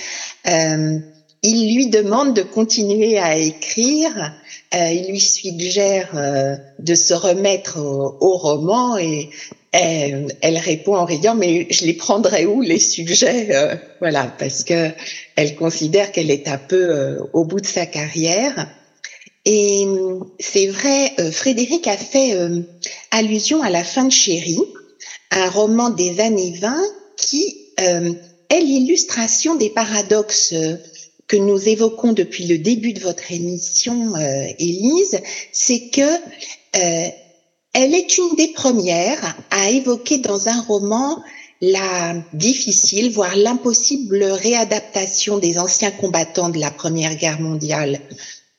[0.47, 0.99] euh,
[1.41, 4.33] il lui demande de continuer à écrire.
[4.75, 9.29] Euh, il lui suggère euh, de se remettre au, au roman et
[9.71, 14.63] elle, elle, répond en riant mais je les prendrai où les sujets euh, voilà parce
[14.63, 14.89] que
[15.35, 18.67] elle considère qu'elle est un peu euh, au bout de sa carrière
[19.45, 19.85] et
[20.39, 22.35] c'est vrai euh, Frédéric a fait
[23.11, 24.59] allusion à la fin de Chéri
[25.31, 26.75] un roman des années 20
[27.17, 30.53] qui est l'illustration des paradoxes
[31.29, 35.21] que nous évoquons depuis le début de votre émission, euh, Élise,
[35.53, 37.09] c'est que euh,
[37.73, 41.23] elle est une des premières à évoquer dans un roman
[41.61, 47.99] la difficile, voire l'impossible réadaptation des anciens combattants de la Première Guerre mondiale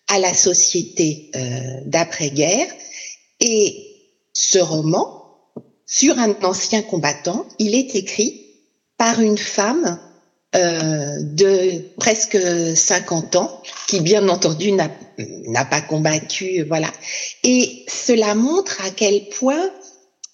[0.06, 2.68] à la société euh, d'après-guerre.
[3.40, 3.84] Et
[4.32, 5.24] ce roman,
[5.86, 8.46] sur un ancien combattant, il est écrit
[8.96, 9.98] par une femme
[10.56, 12.36] euh, de presque
[12.74, 16.90] 50 ans, qui bien entendu n'a pas combattu, voilà.
[17.44, 19.70] Et cela montre à quel point,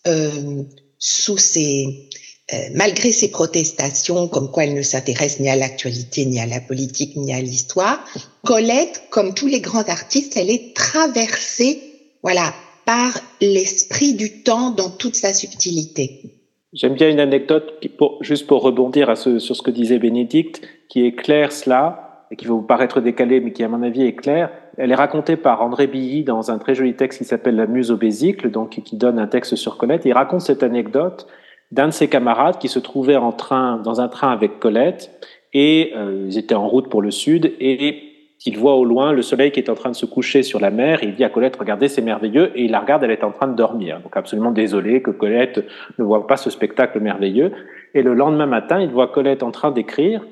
[0.06, 0.62] euh,
[0.98, 6.46] sous euh, malgré ses protestations, comme quoi elle ne s'intéresse ni à l'actualité, ni à
[6.46, 8.02] la politique, ni à l'histoire,
[8.42, 11.82] Colette, comme tous les grands artistes, elle est traversée,
[12.22, 12.54] voilà,
[12.86, 16.35] par l'esprit du temps dans toute sa subtilité.
[16.76, 17.82] J'aime bien une anecdote,
[18.20, 20.60] juste pour rebondir à ce, sur ce que disait Bénédicte,
[20.90, 24.12] qui éclaire cela, et qui va vous paraître décalé, mais qui à mon avis est
[24.12, 24.50] clair.
[24.76, 27.90] Elle est racontée par André Billy dans un très joli texte qui s'appelle La Muse
[27.90, 30.04] au Bésicle, donc qui donne un texte sur Colette.
[30.04, 31.26] il raconte cette anecdote
[31.72, 35.10] d'un de ses camarades qui se trouvait en train, dans un train avec Colette,
[35.54, 38.05] et euh, ils étaient en route pour le sud, et
[38.44, 40.70] il voit au loin le soleil qui est en train de se coucher sur la
[40.70, 41.00] mer.
[41.02, 42.52] Il dit à Colette, regardez, c'est merveilleux.
[42.54, 44.00] Et il la regarde, elle est en train de dormir.
[44.00, 45.64] Donc absolument désolé que Colette
[45.98, 47.52] ne voit pas ce spectacle merveilleux.
[47.94, 50.24] Et le lendemain matin, il voit Colette en train d'écrire.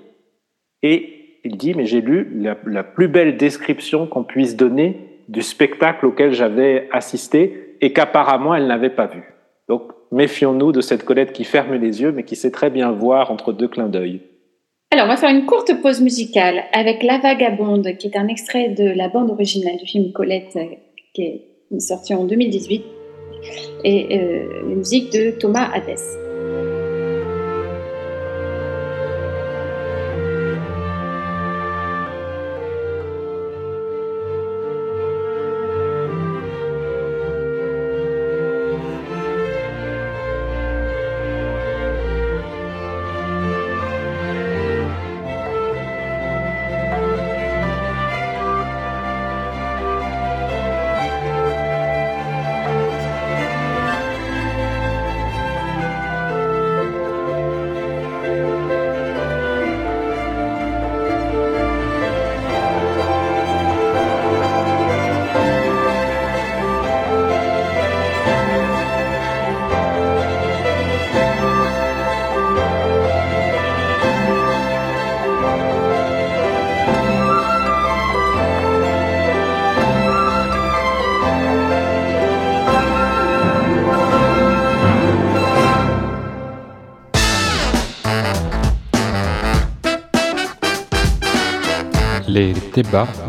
[0.82, 5.42] Et il dit, mais j'ai lu la, la, plus belle description qu'on puisse donner du
[5.42, 9.22] spectacle auquel j'avais assisté et qu'apparemment elle n'avait pas vu.
[9.68, 13.30] Donc méfions-nous de cette Colette qui ferme les yeux, mais qui sait très bien voir
[13.30, 14.20] entre deux clins d'œil.
[14.94, 18.68] Alors, on va faire une courte pause musicale avec La Vagabonde, qui est un extrait
[18.68, 20.56] de la bande originale du film Colette,
[21.12, 22.84] qui est sorti en 2018,
[23.82, 26.23] et euh, la musique de Thomas Hadès.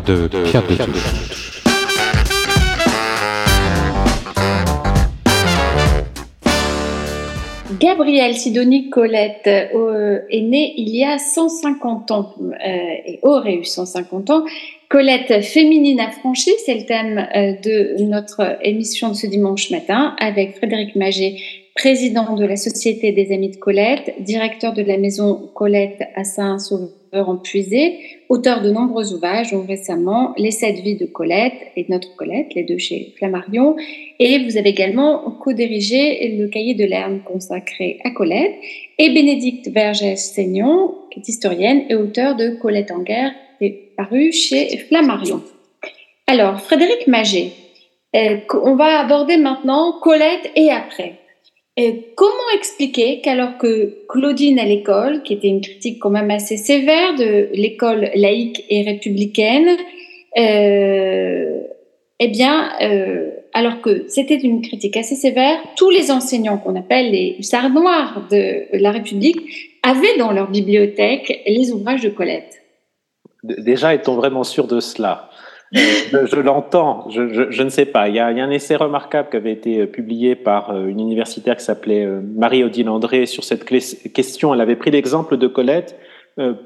[0.06, 0.62] De Pierre.
[7.80, 12.54] Gabrielle Sidonie Colette euh, est née il y a 150 ans euh,
[13.06, 14.44] et aurait eu 150 ans.
[14.88, 20.56] Colette féminine affranchie, c'est le thème euh, de notre émission de ce dimanche matin avec
[20.56, 21.36] Frédéric Maget,
[21.76, 27.28] président de la Société des Amis de Colette, directeur de la maison Colette à Saint-Sauveur
[27.28, 27.98] en Puisé,
[28.30, 32.64] auteur de nombreux ouvrages, dont récemment Les sept vies de Colette et Notre Colette, les
[32.64, 33.76] deux chez Flammarion.
[34.18, 38.54] Et vous avez également co-dirigé le cahier de l'Erne consacré à Colette.
[38.98, 44.78] Et Bénédicte Vergès-Seignon, qui est historienne et auteur de Colette en guerre, est paru chez
[44.78, 45.42] Flammarion.
[46.26, 47.52] Alors, Frédéric Maget,
[48.16, 51.18] euh, on va aborder maintenant Colette et après
[52.14, 57.14] comment expliquer qu'alors que Claudine à l'école, qui était une critique quand même assez sévère
[57.16, 59.76] de l'école laïque et républicaine,
[60.38, 61.60] euh,
[62.18, 67.10] eh bien, euh, alors que c'était une critique assez sévère, tous les enseignants qu'on appelle
[67.10, 69.40] les hussards noirs de la République
[69.82, 72.62] avaient dans leur bibliothèque les ouvrages de Colette.
[73.42, 75.28] Déjà, est-on vraiment sûr de cela
[75.72, 78.08] je, l'entends, je, je, je, ne sais pas.
[78.08, 80.70] Il y, a, il y, a, un essai remarquable qui avait été euh, publié par
[80.70, 84.54] euh, une universitaire qui s'appelait euh, Marie-Odile André sur cette question.
[84.54, 85.98] Elle avait pris l'exemple de Colette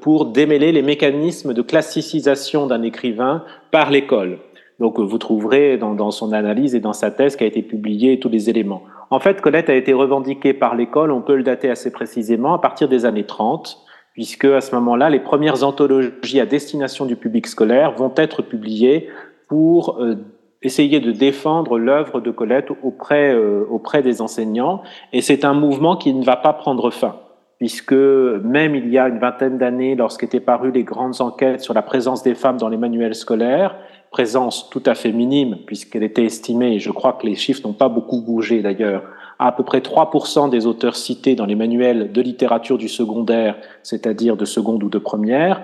[0.01, 4.39] pour démêler les mécanismes de classicisation d'un écrivain par l'école.
[4.79, 8.19] Donc vous trouverez dans, dans, son analyse et dans sa thèse qui a été publiée
[8.19, 8.83] tous les éléments.
[9.09, 12.59] En fait, Colette a été revendiquée par l'école, on peut le dater assez précisément, à
[12.59, 17.47] partir des années 30 puisque à ce moment-là, les premières anthologies à destination du public
[17.47, 19.09] scolaire vont être publiées
[19.47, 20.15] pour euh,
[20.61, 24.81] essayer de défendre l'œuvre de Colette auprès, euh, auprès des enseignants.
[25.13, 27.15] Et c'est un mouvement qui ne va pas prendre fin,
[27.57, 31.81] puisque même il y a une vingtaine d'années, lorsqu'étaient parues les grandes enquêtes sur la
[31.81, 33.75] présence des femmes dans les manuels scolaires,
[34.11, 37.73] présence tout à fait minime, puisqu'elle était estimée, et je crois que les chiffres n'ont
[37.73, 39.03] pas beaucoup bougé d'ailleurs,
[39.41, 44.37] à, peu près 3% des auteurs cités dans les manuels de littérature du secondaire, c'est-à-dire
[44.37, 45.61] de seconde ou de première.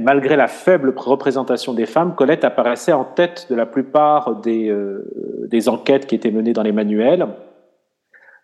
[0.00, 5.46] Malgré la faible représentation des femmes, Colette apparaissait en tête de la plupart des, euh,
[5.48, 7.26] des enquêtes qui étaient menées dans les manuels,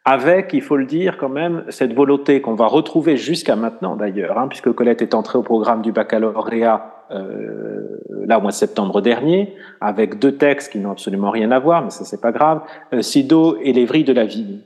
[0.07, 4.39] avec, il faut le dire quand même, cette volonté qu'on va retrouver jusqu'à maintenant d'ailleurs,
[4.39, 9.01] hein, puisque Colette est entrée au programme du baccalauréat euh, là au mois de septembre
[9.01, 12.62] dernier, avec deux textes qui n'ont absolument rien à voir, mais ça c'est pas grave,
[12.93, 14.61] euh, Sido et les de la vie.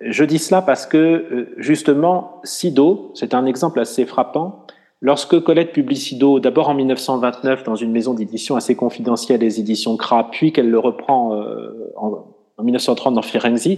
[0.00, 4.66] Je dis cela parce que, euh, justement, Sido, c'est un exemple assez frappant.
[5.02, 9.96] Lorsque Colette publie Sido, d'abord en 1929 dans une maison d'édition assez confidentielle, les éditions
[9.96, 12.24] Cra, puis qu'elle le reprend euh, en,
[12.62, 13.68] 1930 dans Firenze,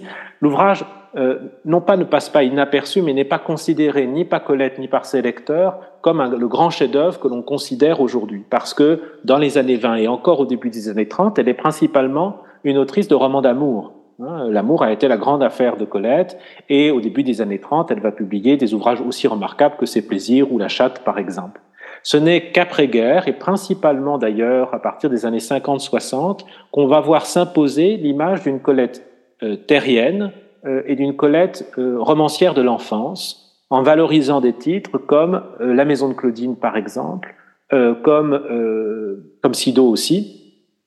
[0.40, 4.78] l'ouvrage, euh, non pas ne passe pas inaperçu, mais n'est pas considéré ni par Colette
[4.78, 8.44] ni par ses lecteurs comme le grand chef-d'œuvre que l'on considère aujourd'hui.
[8.50, 11.54] Parce que dans les années 20 et encore au début des années 30, elle est
[11.54, 13.92] principalement une autrice de romans d'amour.
[14.24, 17.90] Hein, l'amour a été la grande affaire de Colette et au début des années 30,
[17.90, 21.60] elle va publier des ouvrages aussi remarquables que Ses plaisirs ou La chatte, par exemple.
[22.04, 27.96] Ce n'est qu'après-guerre, et principalement d'ailleurs à partir des années 50-60, qu'on va voir s'imposer
[27.96, 29.04] l'image d'une Colette
[29.42, 30.32] euh, terrienne
[30.66, 36.08] euh, et d'une Colette euh, romancière de l'enfance, en valorisant des titres comme La maison
[36.08, 37.34] de Claudine, par exemple,
[37.70, 38.38] comme,
[39.40, 40.41] comme Sido aussi,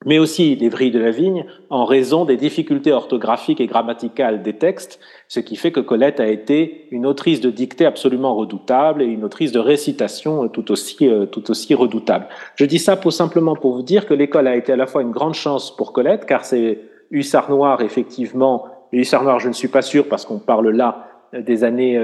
[0.05, 4.53] mais aussi les vrilles de la vigne, en raison des difficultés orthographiques et grammaticales des
[4.53, 9.05] textes, ce qui fait que Colette a été une autrice de dictée absolument redoutable et
[9.05, 12.27] une autrice de récitation tout aussi, euh, tout aussi redoutable.
[12.55, 15.01] Je dis ça pour simplement pour vous dire que l'école a été à la fois
[15.01, 16.79] une grande chance pour Colette, car c'est
[17.11, 21.63] Hussard Noir, effectivement, Hussard Noir, je ne suis pas sûr, parce qu'on parle là des
[21.63, 21.99] années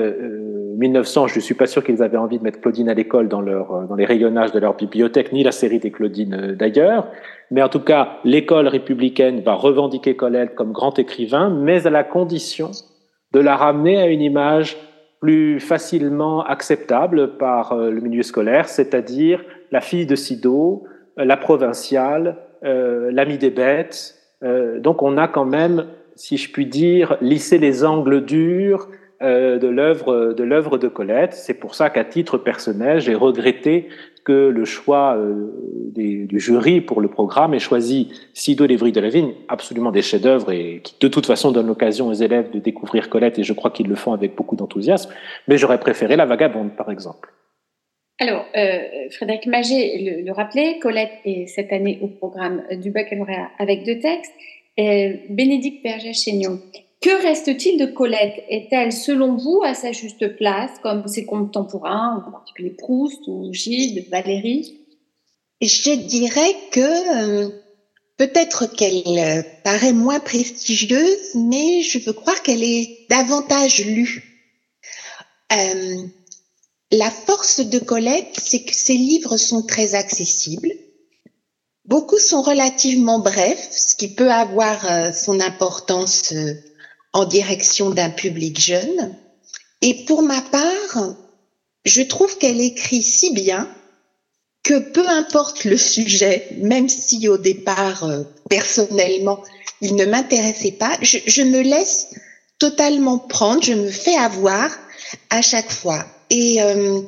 [0.78, 3.28] 1900, euh, je ne suis pas sûr qu'ils avaient envie de mettre Claudine à l'école
[3.28, 6.56] dans, leur, euh, dans les rayonnages de leur bibliothèque, ni la série des Claudines euh,
[6.56, 7.08] d'ailleurs.
[7.52, 12.04] Mais en tout cas, l'école républicaine va revendiquer Colette comme grand écrivain, mais à la
[12.04, 12.72] condition
[13.34, 14.78] de la ramener à une image
[15.20, 20.86] plus facilement acceptable par le milieu scolaire, c'est-à-dire la fille de Sido,
[21.18, 24.16] la provinciale, euh, l'amie des bêtes.
[24.80, 25.86] donc on a quand même,
[26.16, 28.88] si je puis dire, lissé les angles durs
[29.22, 31.34] euh, de l'œuvre de l'œuvre de Colette.
[31.34, 33.88] C'est pour ça qu'à titre personnel, j'ai regretté
[34.24, 35.52] que le choix euh,
[35.94, 40.52] du jury pour le programme ait choisi Sido Lévry de la Vigne, absolument des chefs-d'œuvre
[40.52, 43.72] et qui de toute façon donnent l'occasion aux élèves de découvrir Colette et je crois
[43.72, 45.12] qu'ils le font avec beaucoup d'enthousiasme.
[45.48, 47.30] Mais j'aurais préféré La Vagabonde, par exemple.
[48.20, 53.50] Alors, euh, Frédéric Maget le, le, rappelait, Colette est cette année au programme du baccalauréat
[53.58, 54.34] avec deux textes.
[54.80, 56.60] Euh, Bénédicte Berger-Chénion,
[57.02, 58.44] que reste-t-il de Colette?
[58.48, 64.06] Est-elle, selon vous, à sa juste place, comme ses contemporains, en particulier Proust ou Gilles,
[64.10, 64.80] Valérie
[65.62, 67.50] Je dirais que
[68.18, 74.32] peut-être qu'elle paraît moins prestigieuse, mais je veux croire qu'elle est davantage lue.
[75.52, 75.98] Euh,
[76.92, 80.72] la force de Colette, c'est que ses livres sont très accessibles.
[81.86, 86.54] Beaucoup sont relativement brefs, ce qui peut avoir euh, son importance euh,
[87.14, 89.16] en direction d'un public jeune.
[89.82, 91.16] Et pour ma part,
[91.86, 93.70] je trouve qu'elle écrit si bien
[94.64, 99.42] que peu importe le sujet, même si au départ, euh, personnellement,
[99.82, 102.14] il ne m'intéressait pas, je, je, me laisse
[102.60, 104.70] totalement prendre, je me fais avoir
[105.32, 106.06] à chaque fois.
[106.30, 107.02] Et euh,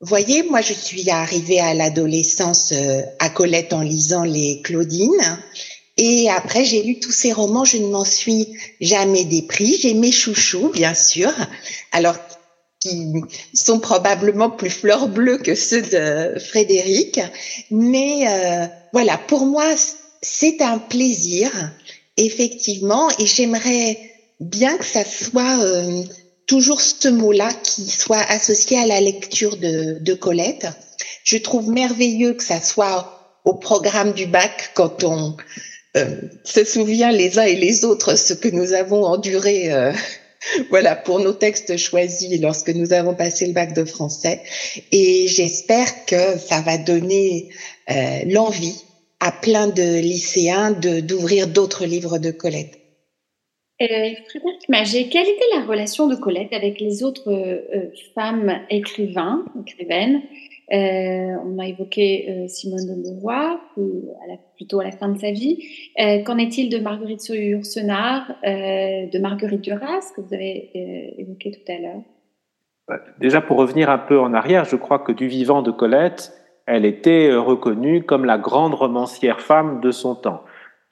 [0.00, 5.38] voyez, moi, je suis arrivée à l'adolescence euh, à Colette en lisant les Claudines.
[5.96, 8.48] Et après, j'ai lu tous ces romans, je ne m'en suis
[8.80, 9.76] jamais dépris.
[9.80, 11.30] J'ai mes chouchous, bien sûr.
[11.92, 12.16] Alors,
[12.82, 13.12] qui
[13.54, 17.20] sont probablement plus fleurs bleues que ceux de Frédéric.
[17.70, 19.66] Mais euh, voilà, pour moi,
[20.20, 21.50] c'est un plaisir,
[22.16, 23.98] effectivement, et j'aimerais
[24.40, 26.02] bien que ça soit euh,
[26.46, 30.66] toujours ce mot-là qui soit associé à la lecture de, de Colette.
[31.22, 35.36] Je trouve merveilleux que ça soit au programme du bac quand on
[36.44, 39.92] se souvient les uns et les autres ce que nous avons enduré euh,
[40.70, 44.42] voilà pour nos textes choisis lorsque nous avons passé le bac de français
[44.90, 47.50] et j'espère que ça va donner
[47.90, 48.84] euh, l'envie
[49.20, 52.78] à plein de lycéens de d'ouvrir d'autres livres de Colette.
[53.80, 53.86] Euh,
[54.28, 60.22] Frédéric Magé, quelle était la relation de Colette avec les autres euh, femmes écrivains, écrivaines?
[60.72, 63.58] Euh, On a évoqué euh, Simone de Beauvoir,
[64.56, 65.58] plutôt à la fin de sa vie.
[66.00, 71.72] Euh, qu'en est-il de Marguerite Yourcenar, euh, de Marguerite Duras, que vous avez évoqué tout
[71.72, 73.00] à l'heure?
[73.18, 76.32] Déjà, pour revenir un peu en arrière, je crois que du vivant de Colette,
[76.66, 80.42] elle était reconnue comme la grande romancière femme de son temps.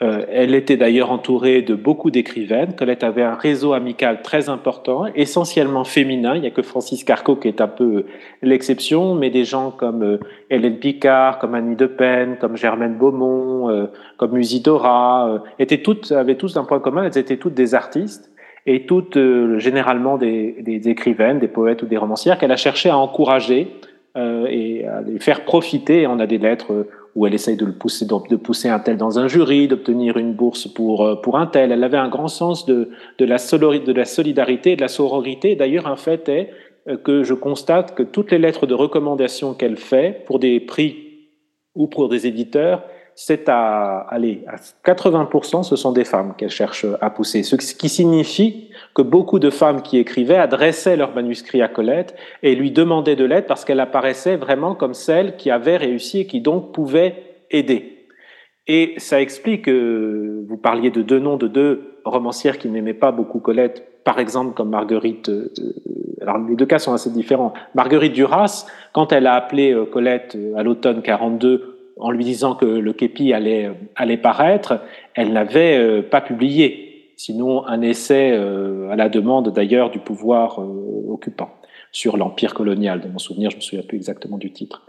[0.03, 2.75] Euh, elle était d'ailleurs entourée de beaucoup d'écrivaines.
[2.75, 6.35] Colette avait un réseau amical très important, essentiellement féminin.
[6.37, 8.07] Il n'y a que Francis Carco qui est un peu
[8.41, 13.69] l'exception, mais des gens comme euh, Hélène Picard, comme Annie de Pen, comme Germaine Beaumont,
[13.69, 17.05] euh, comme Musidora, euh, étaient toutes, avaient tous un point commun.
[17.05, 18.33] Elles étaient toutes des artistes
[18.65, 22.89] et toutes euh, généralement des, des, écrivaines, des poètes ou des romancières qu'elle a cherché
[22.89, 23.69] à encourager
[24.17, 26.09] et à les faire profiter.
[26.09, 26.85] On a des lettres
[27.15, 30.33] où elle essaye de le pousser, de pousser un tel dans un jury, d'obtenir une
[30.33, 31.73] bourse pour, euh, pour un tel.
[31.73, 35.57] Elle avait un grand sens de, de, la, de la solidarité, de la sororité.
[35.57, 36.51] D'ailleurs, un fait est
[36.89, 40.97] euh, que je constate que toutes les lettres de recommandation qu'elle fait pour des prix
[41.75, 42.85] ou pour des éditeurs,
[43.23, 44.57] c'est à, allez, à
[44.91, 47.43] 80%, ce sont des femmes qu'elle cherche à pousser.
[47.43, 52.55] Ce qui signifie que beaucoup de femmes qui écrivaient adressaient leurs manuscrits à Colette et
[52.55, 56.41] lui demandaient de l'aide parce qu'elle apparaissait vraiment comme celle qui avait réussi et qui
[56.41, 58.07] donc pouvait aider.
[58.67, 63.13] Et ça explique que vous parliez de deux noms de deux romancières qui n'aimaient pas
[63.13, 65.29] beaucoup Colette, par exemple comme Marguerite.
[65.29, 65.53] Euh,
[66.23, 67.53] alors les deux cas sont assez différents.
[67.75, 71.70] Marguerite Duras, quand elle a appelé euh, Colette euh, à l'automne 42
[72.01, 74.81] en lui disant que le képi allait, allait paraître,
[75.15, 76.91] elle n'avait pas publié
[77.21, 81.51] sinon un essai euh, à la demande d'ailleurs du pouvoir euh, occupant
[81.93, 83.03] sur l'empire colonial.
[83.03, 84.87] De mon souvenir, je me souviens plus exactement du titre.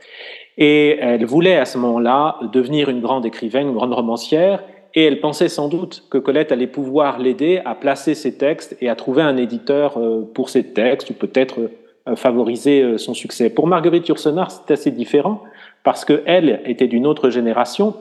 [0.57, 5.19] Et elle voulait à ce moment-là devenir une grande écrivaine, une grande romancière, et elle
[5.19, 9.23] pensait sans doute que Colette allait pouvoir l'aider à placer ses textes et à trouver
[9.23, 11.69] un éditeur euh, pour ses textes, ou peut-être
[12.15, 13.51] favoriser son succès.
[13.51, 15.43] Pour Marguerite Yourcenar, c'est assez différent,
[15.83, 17.95] parce qu'elle était d'une autre génération,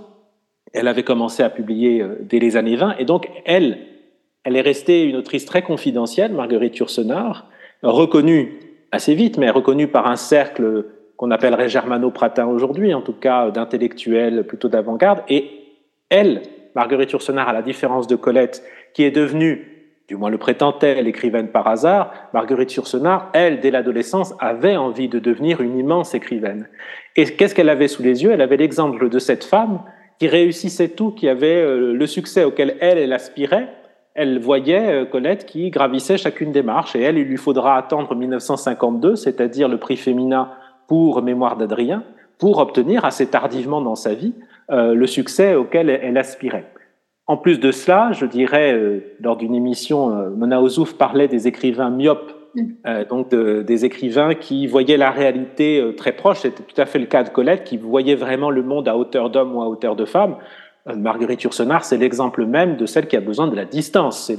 [0.73, 3.79] elle avait commencé à publier dès les années 20, et donc elle
[4.45, 7.49] elle est restée une autrice très confidentielle, Marguerite Yourcenar,
[7.83, 8.59] reconnue
[8.91, 14.47] assez vite, mais reconnue par un cercle qu'on appellerait germano-pratin aujourd'hui, en tout cas d'intellectuels
[14.47, 15.23] plutôt d'avant-garde.
[15.29, 15.51] Et
[16.09, 16.43] elle,
[16.75, 18.65] Marguerite Yourcenar, à la différence de Colette,
[18.95, 19.80] qui est devenue,
[20.11, 25.21] du moins le prétendait, l'écrivaine par hasard, Marguerite Yourcenar, elle, dès l'adolescence, avait envie de
[25.21, 26.67] devenir une immense écrivaine.
[27.15, 28.33] Et qu'est-ce qu'elle avait sous les yeux?
[28.33, 29.83] Elle avait l'exemple de cette femme
[30.19, 33.69] qui réussissait tout, qui avait euh, le succès auquel elle, elle aspirait,
[34.15, 38.17] elle voyait euh, Colette qui gravissait chacune des marches et elle, il lui faudra attendre
[38.17, 40.51] 1952, c'est-à-dire le prix féminin
[40.89, 42.03] pour Mémoire d'Adrien,
[42.37, 44.35] pour obtenir assez tardivement dans sa vie
[44.73, 46.65] euh, le succès auquel elle, aspirait.
[47.31, 51.91] En plus de cela, je dirais, euh, lors d'une émission, Mona Ozouf parlait des écrivains
[51.91, 53.05] myopes, mm.
[53.09, 56.41] donc des écrivains qui voyaient la réalité très proche.
[56.41, 59.31] C'était tout à fait le cas de Colette, qui voyait vraiment le monde à hauteur
[59.31, 60.37] d'homme ou à hauteur de femme.
[60.89, 64.27] Euh, Marguerite Yourcenar, c'est l'exemple même de celle qui a besoin de la distance.
[64.27, 64.37] C'est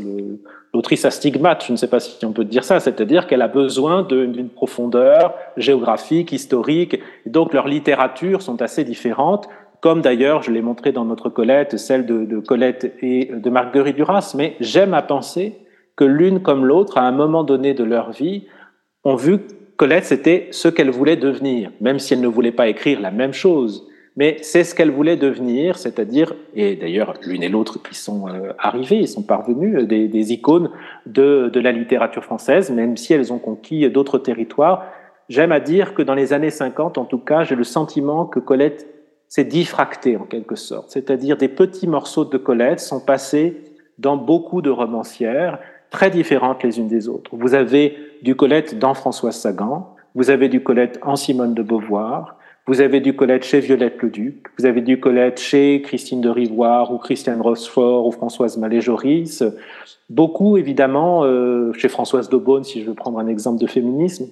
[0.74, 3.48] l'autrice à stigmate, je ne sais pas si on peut dire ça, c'est-à-dire qu'elle a
[3.48, 7.00] besoin d'une profondeur géographique, historique.
[7.26, 9.48] donc leurs littératures sont assez différentes.
[9.82, 14.36] Comme d'ailleurs, je l'ai montré dans notre Colette, celle de, Colette et de Marguerite Duras,
[14.38, 15.56] mais j'aime à penser
[15.96, 18.46] que l'une comme l'autre, à un moment donné de leur vie,
[19.04, 19.40] ont vu
[19.78, 23.34] Colette, c'était ce qu'elle voulait devenir, même si elle ne voulait pas écrire la même
[23.34, 23.88] chose.
[24.16, 28.52] Mais c'est ce qu'elle voulait devenir, c'est-à-dire, et d'ailleurs l'une et l'autre qui sont euh,
[28.60, 30.70] arrivées, ils sont parvenus, euh, des, des icônes
[31.08, 34.86] de, de, la littérature française, même si elles ont conquis d'autres territoires.
[35.30, 38.40] J'aime à dire que dans les années 50, en tout cas, j'ai le sentiment que
[38.40, 39.01] Colette
[39.32, 43.64] s'est diffractée en quelque sorte, c'est-à-dire des petits morceaux de Colette sont passés
[43.98, 45.58] dans beaucoup de romancières,
[45.90, 47.32] très différentes les unes des autres.
[47.38, 52.36] Vous avez du Colette dans Françoise Sagan, vous avez du Colette en Simone de Beauvoir,
[52.68, 56.94] vous avez du Colette chez Violette Leduc, vous avez du Colette chez Christine de Rivoire
[56.94, 59.46] ou Christiane Rochefort ou Françoise Malé-Joris,
[60.10, 64.26] beaucoup évidemment euh, chez Françoise Daubonne, si je veux prendre un exemple de féminisme.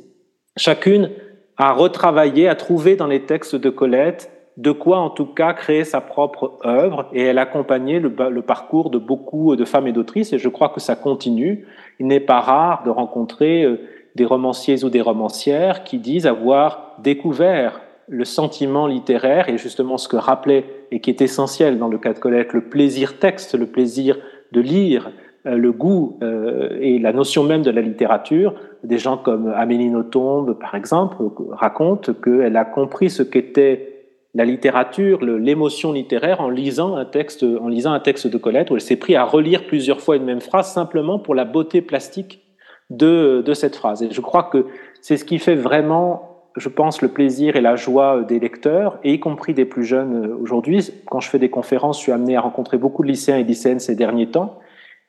[0.57, 1.09] Chacune
[1.55, 4.29] a retravaillé, a trouvé dans les textes de Colette
[4.60, 8.89] de quoi en tout cas créer sa propre œuvre et elle accompagnait le, le parcours
[8.89, 11.66] de beaucoup de femmes et d'autrices et je crois que ça continue.
[11.97, 13.80] Il n'est pas rare de rencontrer euh,
[14.16, 17.80] des romanciers ou des romancières qui disent avoir découvert
[18.10, 22.12] le sentiment littéraire et justement ce que rappelait et qui est essentiel dans le cas
[22.12, 24.18] de Colette, le plaisir texte, le plaisir
[24.51, 25.10] de lire,
[25.45, 28.55] euh, le goût euh, et la notion même de la littérature.
[28.84, 31.16] Des gens comme Amélie Nothomb, par exemple,
[31.51, 33.98] racontent qu'elle a compris ce qu'était
[34.39, 38.75] la littérature, l'émotion littéraire en lisant un texte, en lisant un texte de Colette, où
[38.75, 42.41] elle s'est pris à relire plusieurs fois une même phrase simplement pour la beauté plastique
[42.89, 44.01] de, cette phrase.
[44.01, 44.67] Et je crois que
[45.01, 49.11] c'est ce qui fait vraiment, je pense, le plaisir et la joie des lecteurs, et
[49.11, 50.89] y compris des plus jeunes aujourd'hui.
[51.07, 53.81] Quand je fais des conférences, je suis amené à rencontrer beaucoup de lycéens et lycéennes
[53.81, 54.57] ces derniers temps.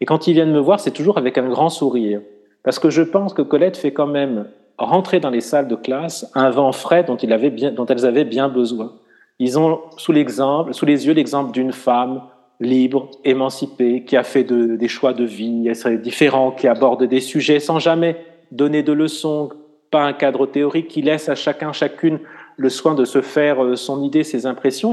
[0.00, 2.20] Et quand ils viennent me voir, c'est toujours avec un grand sourire.
[2.64, 6.28] Parce que je pense que Colette fait quand même rentrer dans les salles de classe
[6.34, 8.94] un vent frais dont, dont elles avaient bien besoin.
[9.40, 12.20] Ils ont sous l'exemple, sous les yeux l'exemple d'une femme
[12.60, 15.66] libre, émancipée, qui a fait de, des choix de vie
[16.02, 18.22] différents, qui aborde des sujets sans jamais
[18.52, 19.48] donner de leçons,
[19.90, 22.20] pas un cadre théorique, qui laisse à chacun, chacune
[22.58, 24.92] le soin de se faire euh, son idée, ses impressions.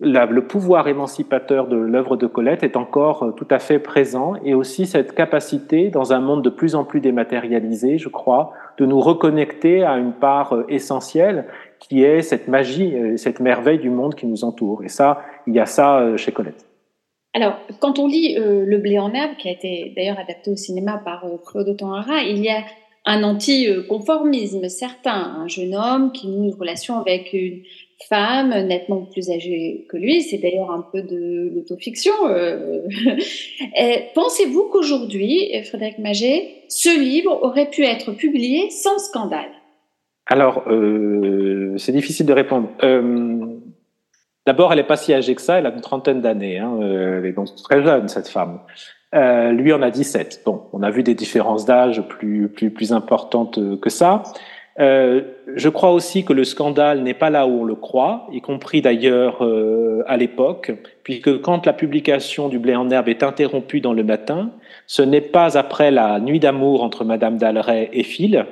[0.00, 4.52] Le pouvoir émancipateur de l'œuvre de Colette est encore euh, tout à fait présent et
[4.52, 9.00] aussi cette capacité, dans un monde de plus en plus dématérialisé, je crois, de nous
[9.00, 11.46] reconnecter à une part euh, essentielle
[11.80, 14.84] qui est cette magie, euh, cette merveille du monde qui nous entoure.
[14.84, 16.66] Et ça, il y a ça euh, chez Colette.
[17.34, 20.56] Alors, quand on lit euh, Le blé en herbe, qui a été d'ailleurs adapté au
[20.56, 22.64] cinéma par Claude Autant-Hara, il y a
[23.04, 25.36] un anti-conformisme certain.
[25.40, 27.62] Un jeune homme qui noue une relation avec une
[28.08, 32.12] femme nettement plus âgée que lui, c'est d'ailleurs un peu de l'autofiction.
[32.26, 32.86] Euh.
[34.14, 39.57] Pensez-vous qu'aujourd'hui, Frédéric Maget, ce livre aurait pu être publié sans scandale?
[40.28, 42.68] Alors, euh, c'est difficile de répondre.
[42.82, 43.46] Euh,
[44.46, 46.58] D'abord, elle n'est pas si âgée que ça, elle a une trentaine d'années.
[46.58, 48.60] Hein, elle est donc très jeune, cette femme.
[49.14, 50.40] Euh, lui en a 17.
[50.46, 54.22] Bon, on a vu des différences d'âge plus, plus, plus importantes que ça.
[54.80, 55.22] Euh,
[55.56, 58.80] je crois aussi que le scandale n'est pas là où on le croit, y compris
[58.80, 60.72] d'ailleurs euh, à l'époque,
[61.02, 64.50] puisque quand la publication du blé en herbe est interrompue dans le matin,
[64.88, 68.46] ce n'est pas après la nuit d'amour entre Madame d'Alray et Phil,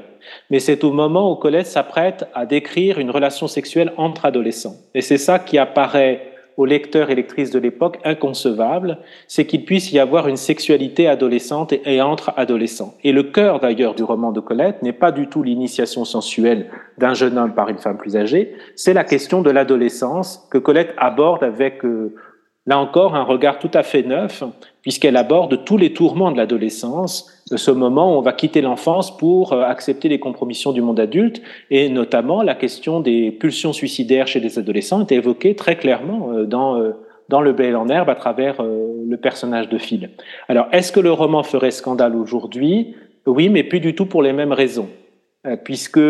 [0.50, 4.76] mais c'est au moment où Colette s'apprête à décrire une relation sexuelle entre adolescents.
[4.94, 8.98] Et c'est ça qui apparaît aux lecteurs et lectrices de l'époque inconcevable,
[9.28, 12.94] c'est qu'il puisse y avoir une sexualité adolescente et entre adolescents.
[13.04, 16.66] Et le cœur d'ailleurs du roman de Colette n'est pas du tout l'initiation sensuelle
[16.98, 20.94] d'un jeune homme par une femme plus âgée, c'est la question de l'adolescence que Colette
[20.96, 22.14] aborde avec euh,
[22.66, 24.42] là encore un regard tout à fait neuf,
[24.82, 29.16] puisqu'elle aborde tous les tourments de l'adolescence, de ce moment où on va quitter l'enfance
[29.16, 34.26] pour euh, accepter les compromissions du monde adulte, et notamment la question des pulsions suicidaires
[34.26, 36.92] chez les adolescents est évoquée très clairement euh, dans, euh,
[37.28, 40.10] dans Le Bel en herbe à travers le personnage de Phil.
[40.48, 42.94] Alors, est-ce que le roman ferait scandale aujourd'hui?
[43.26, 44.88] Oui, mais plus du tout pour les mêmes raisons
[45.62, 46.00] puisque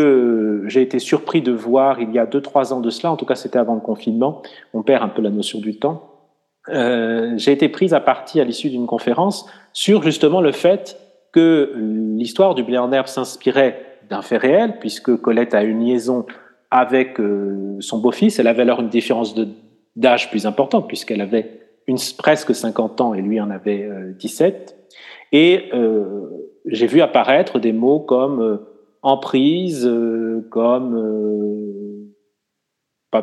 [0.66, 3.26] j'ai été surpris de voir il y a deux trois ans de cela, en tout
[3.26, 4.40] cas c'était avant le confinement,
[4.72, 6.15] on perd un peu la notion du temps,
[6.68, 10.98] euh, j'ai été prise à partie à l'issue d'une conférence sur justement le fait
[11.32, 16.24] que l'histoire du blé en herbe s'inspirait d'un fait réel, puisque Colette a une liaison
[16.70, 18.38] avec euh, son beau-fils.
[18.38, 19.34] Elle avait alors une différence
[19.96, 24.76] d'âge plus importante, puisqu'elle avait une, presque 50 ans et lui en avait euh, 17.
[25.32, 26.30] Et euh,
[26.66, 28.60] j'ai vu apparaître des mots comme
[29.02, 29.88] emprise,
[30.50, 32.08] comme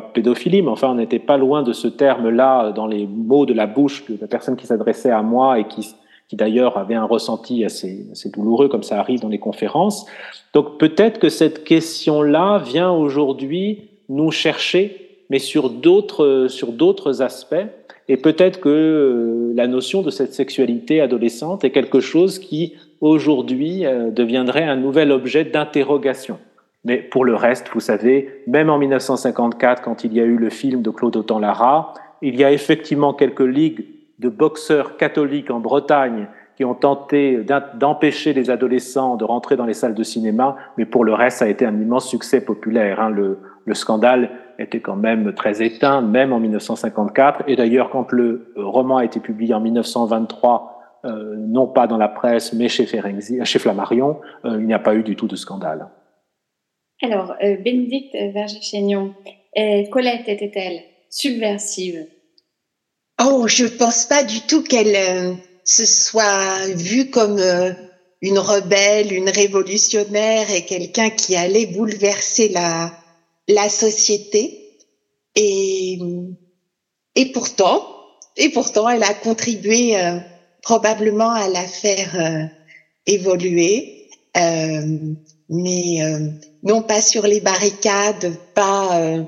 [0.00, 3.66] pédophilie, mais enfin, on n'était pas loin de ce terme-là dans les mots de la
[3.66, 5.94] bouche de la personne qui s'adressait à moi et qui,
[6.28, 10.06] qui d'ailleurs avait un ressenti assez, assez douloureux, comme ça arrive dans les conférences.
[10.52, 15.00] Donc peut-être que cette question-là vient aujourd'hui nous chercher
[15.30, 17.66] mais sur d'autres sur d'autres aspects.
[18.08, 23.86] Et peut-être que euh, la notion de cette sexualité adolescente est quelque chose qui aujourd'hui
[23.86, 26.38] euh, deviendrait un nouvel objet d'interrogation.
[26.84, 30.50] Mais pour le reste, vous savez, même en 1954, quand il y a eu le
[30.50, 33.86] film de Claude Autant-Lara, il y a effectivement quelques ligues
[34.18, 37.44] de boxeurs catholiques en Bretagne qui ont tenté
[37.74, 41.46] d'empêcher les adolescents de rentrer dans les salles de cinéma, mais pour le reste, ça
[41.46, 43.00] a été un immense succès populaire.
[43.00, 43.10] Hein.
[43.10, 47.42] Le, le, scandale était quand même très éteint, même en 1954.
[47.48, 50.74] Et d'ailleurs, quand le roman a été publié en 1923,
[51.06, 54.78] euh, non pas dans la presse, mais chez, Ferenczi, chez Flammarion, euh, il n'y a
[54.78, 55.88] pas eu du tout de scandale.
[57.02, 59.14] Alors, euh, Bénédicte Verger-Chaignon,
[59.58, 62.06] euh, Colette était-elle subversive?
[63.22, 65.34] Oh, je pense pas du tout qu'elle euh,
[65.64, 67.40] se soit vue comme
[68.20, 72.92] une rebelle, une révolutionnaire et quelqu'un qui allait bouleverser la,
[73.48, 74.78] la société.
[75.36, 75.98] Et,
[77.16, 77.86] et pourtant,
[78.36, 79.96] et pourtant, elle a contribué
[80.62, 82.50] probablement à la faire
[83.06, 84.08] évoluer,
[85.54, 86.00] mais
[86.62, 89.24] non pas sur les barricades, pas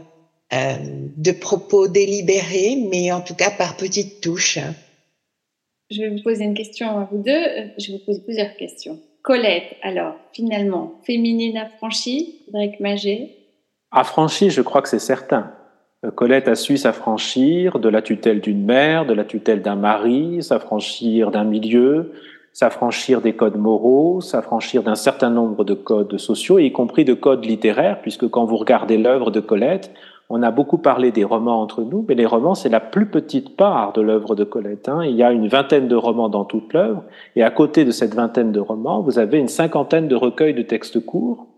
[0.53, 0.77] euh,
[1.17, 4.61] de propos délibérés, mais en tout cas par petites touches.
[5.91, 7.33] Je vais vous poser une question à vous deux.
[7.33, 9.01] Euh, je vous poser plusieurs questions.
[9.23, 13.37] Colette, alors, finalement, féminine affranchie, Drake Magé?
[13.91, 15.53] Affranchie, je crois que c'est certain.
[16.05, 20.45] Euh, Colette a su s'affranchir de la tutelle d'une mère, de la tutelle d'un mari,
[20.45, 22.13] s'affranchir d'un milieu,
[22.57, 27.45] s'affranchir des codes moraux, s'affranchir d'un certain nombre de codes sociaux, y compris de codes
[27.45, 29.93] littéraires, puisque quand vous regardez l'œuvre de Colette,
[30.31, 33.59] on a beaucoup parlé des romans entre nous, mais les romans, c'est la plus petite
[33.59, 34.89] part de l'œuvre de Colette.
[34.89, 35.05] Hein.
[35.05, 37.03] Il y a une vingtaine de romans dans toute l'œuvre,
[37.37, 40.63] et à côté de cette vingtaine de romans, vous avez une cinquantaine de recueils de
[40.63, 41.49] textes courts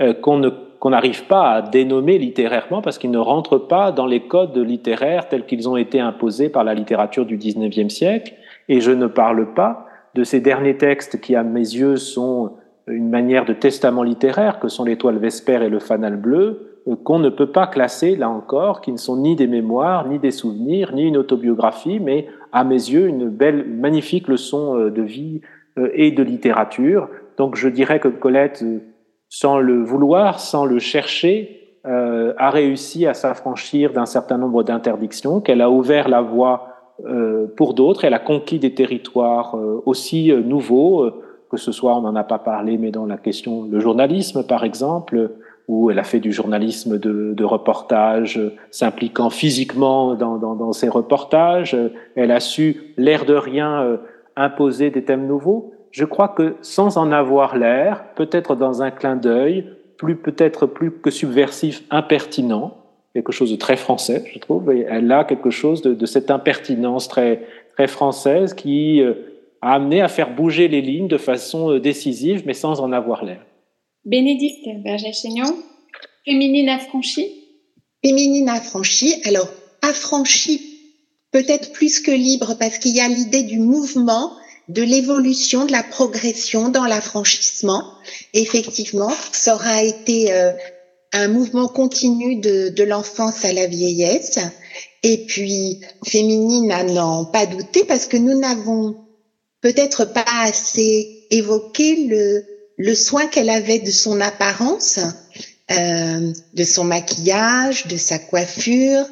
[0.00, 4.56] euh, qu'on n'arrive pas à dénommer littérairement parce qu'ils ne rentrent pas dans les codes
[4.56, 8.32] littéraires tels qu'ils ont été imposés par la littérature du XIXe siècle.
[8.70, 12.52] Et je ne parle pas de ces derniers textes qui, à mes yeux, sont
[12.86, 17.18] une manière de testament littéraire, que sont l'étoile vespère et le fanal bleu, euh, qu'on
[17.18, 20.92] ne peut pas classer, là encore, qui ne sont ni des mémoires, ni des souvenirs,
[20.94, 25.40] ni une autobiographie, mais à mes yeux une belle, magnifique leçon euh, de vie
[25.78, 27.08] euh, et de littérature.
[27.36, 28.64] Donc je dirais que Colette,
[29.28, 35.62] sans le vouloir, sans le chercher, a réussi à s'affranchir d'un certain nombre d'interdictions, qu'elle
[35.62, 36.69] a ouvert la voie
[37.56, 39.56] pour d'autres, elle a conquis des territoires
[39.86, 41.10] aussi nouveaux,
[41.50, 44.64] que ce soit, on n'en a pas parlé, mais dans la question, le journalisme par
[44.64, 45.30] exemple,
[45.70, 48.40] où elle a fait du journalisme de, de reportage,
[48.72, 51.76] s'impliquant physiquement dans, dans, dans, ses reportages.
[52.16, 53.98] Elle a su, l'air de rien, euh,
[54.34, 55.72] imposer des thèmes nouveaux.
[55.92, 59.64] Je crois que sans en avoir l'air, peut-être dans un clin d'œil,
[59.96, 62.76] plus peut-être plus que subversif, impertinent,
[63.14, 64.72] quelque chose de très français, je trouve.
[64.72, 69.14] Et elle a quelque chose de, de cette impertinence très très française qui euh,
[69.62, 73.24] a amené à faire bouger les lignes de façon euh, décisive, mais sans en avoir
[73.24, 73.44] l'air.
[74.04, 75.54] Bénédicte Berger-Chaignon,
[76.24, 77.40] féminine affranchie
[78.02, 79.48] Féminine affranchie, alors
[79.82, 80.62] affranchie
[81.32, 84.32] peut-être plus que libre parce qu'il y a l'idée du mouvement,
[84.68, 87.82] de l'évolution, de la progression dans l'affranchissement.
[88.32, 90.52] Effectivement, ça aura été euh,
[91.12, 94.38] un mouvement continu de, de l'enfance à la vieillesse.
[95.02, 98.96] Et puis, féminine à n'en pas douter parce que nous n'avons
[99.60, 102.44] peut-être pas assez évoqué le,
[102.76, 105.00] le soin qu'elle avait de son apparence,
[105.70, 109.04] euh, de son maquillage, de sa coiffure,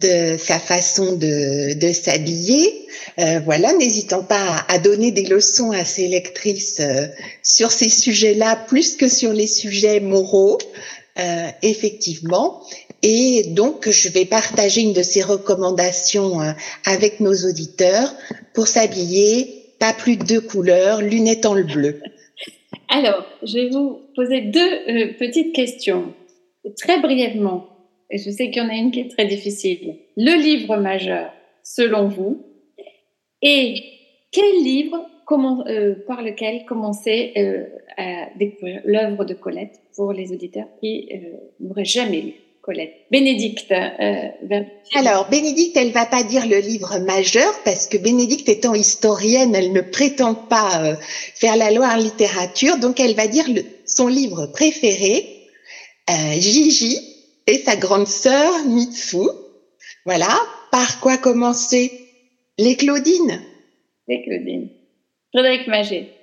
[0.00, 2.86] de sa façon de, de s'habiller.
[3.18, 7.06] Euh, voilà, n'hésitant pas à, donner des leçons à ses lectrices euh,
[7.42, 10.58] sur ces sujets-là, plus que sur les sujets moraux,
[11.18, 12.62] euh, effectivement.
[13.02, 16.52] Et donc, je vais partager une de ces recommandations euh,
[16.86, 18.14] avec nos auditeurs
[18.54, 22.00] pour s'habiller, pas plus de deux couleurs, lunettes en le bleu.
[22.88, 26.14] Alors, je vais vous poser deux euh, petites questions,
[26.76, 27.66] très brièvement.
[28.10, 29.96] Et je sais qu'il y en a une qui est très difficile.
[30.16, 31.32] Le livre majeur,
[31.64, 32.46] selon vous,
[33.42, 33.82] et
[34.30, 35.64] quel livre comment,
[36.06, 37.34] par lequel commencer
[37.96, 39.80] à découvrir l'œuvre de Colette?
[39.98, 42.94] Pour les auditeurs qui euh, n'auraient jamais lu Colette.
[43.10, 43.72] Bénédicte.
[43.72, 44.62] Euh,
[44.94, 49.72] Alors, Bénédicte, elle va pas dire le livre majeur parce que Bénédicte étant historienne, elle
[49.72, 50.94] ne prétend pas euh,
[51.34, 55.26] faire la loi en littérature, donc elle va dire le, son livre préféré,
[56.10, 56.98] euh, Gigi
[57.48, 59.26] et sa grande sœur Mitsu.
[60.04, 60.28] Voilà.
[60.70, 61.90] Par quoi commencer?
[62.56, 63.40] Les Claudines.
[64.06, 64.68] Les Claudines.
[65.32, 66.17] Frédéric Magé.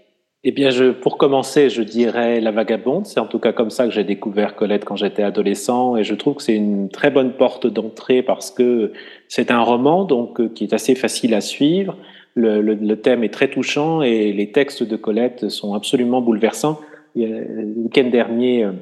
[0.48, 3.08] Eh bien, je, pour commencer, je dirais La Vagabonde.
[3.08, 6.14] C'est en tout cas comme ça que j'ai découvert Colette quand j'étais adolescent, et je
[6.14, 8.94] trouve que c'est une très bonne porte d'entrée parce que
[9.28, 11.98] c'est un roman donc euh, qui est assez facile à suivre.
[12.36, 16.80] Le, thème est très touchant et les textes de Colette sont absolument bouleversants.
[17.16, 18.74] Le week-end dernier, euh,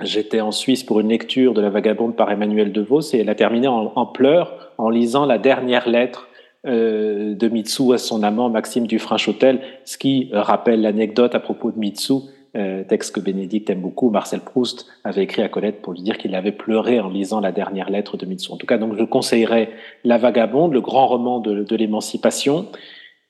[0.00, 3.36] j'étais en Suisse pour une lecture de La Vagabonde par Emmanuel DeVos et elle a
[3.36, 6.27] terminé en, en pleurs en lisant la dernière lettre
[6.68, 11.78] euh, de Mitsu à son amant Maxime Dufresne-Chautel, ce qui rappelle l'anecdote à propos de
[11.78, 12.14] Mitsu,
[12.56, 14.10] euh, texte que Bénédicte aime beaucoup.
[14.10, 17.52] Marcel Proust avait écrit à Colette pour lui dire qu'il avait pleuré en lisant la
[17.52, 18.50] dernière lettre de Mitsu.
[18.50, 19.70] En tout cas, donc je conseillerais
[20.04, 22.66] La Vagabonde, le grand roman de, l'émancipation.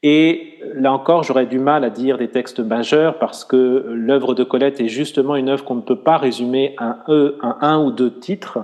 [0.05, 4.45] Et là encore, j'aurais du mal à dire des textes majeurs parce que l'œuvre de
[4.45, 8.61] Colette est justement une œuvre qu'on ne peut pas résumer à un, ou deux titres.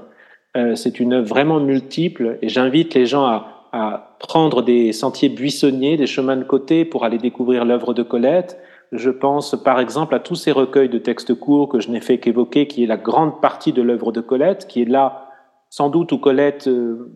[0.56, 5.96] Euh, c'est une œuvre vraiment multiple et j'invite les gens à prendre des sentiers buissonniers,
[5.96, 8.58] des chemins de côté pour aller découvrir l'œuvre de Colette.
[8.92, 12.18] Je pense par exemple à tous ces recueils de textes courts que je n'ai fait
[12.18, 15.28] qu'évoquer, qui est la grande partie de l'œuvre de Colette, qui est là
[15.68, 17.12] sans doute où Colette euh,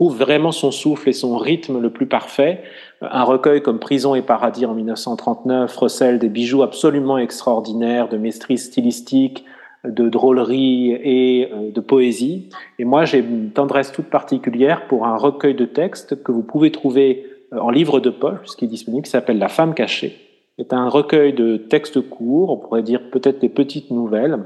[0.00, 2.62] vraiment son souffle et son rythme le plus parfait.
[3.00, 8.66] Un recueil comme Prison et Paradis en 1939 recèle des bijoux absolument extraordinaires de maîtrise
[8.66, 9.44] stylistique,
[9.84, 12.48] de drôlerie et euh, de poésie.
[12.78, 16.72] Et moi, j'ai une tendresse toute particulière pour un recueil de textes que vous pouvez
[16.72, 20.16] trouver euh, en livre de poche, puisqu'il est disponible, qui s'appelle La femme cachée.
[20.58, 24.38] C'est un recueil de textes courts, on pourrait dire peut-être des petites nouvelles,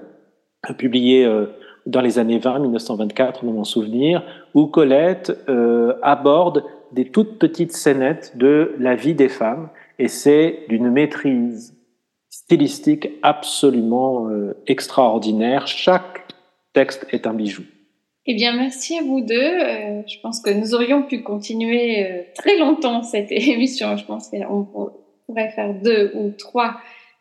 [0.77, 1.47] publiées euh,
[1.87, 4.23] dans les années 20, 1924, dans mon souvenir,
[4.55, 5.33] où Colette
[6.03, 11.78] aborde des toutes petites scénettes de la vie des femmes, et c'est d'une maîtrise
[12.49, 15.67] stylistique absolument euh, extraordinaire.
[15.67, 16.33] Chaque
[16.73, 17.63] texte est un bijou.
[18.25, 19.35] Eh bien, merci à vous deux.
[19.35, 23.99] Euh, je pense que nous aurions pu continuer euh, très longtemps cette émission.
[23.99, 24.67] Je pense qu'on
[25.27, 26.77] pourrait faire deux ou trois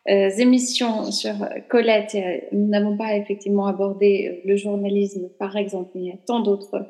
[0.06, 1.34] émissions sur
[1.68, 2.16] Colette.
[2.52, 6.86] Nous n'avons pas effectivement abordé le journalisme, par exemple, mais il y a tant d'autres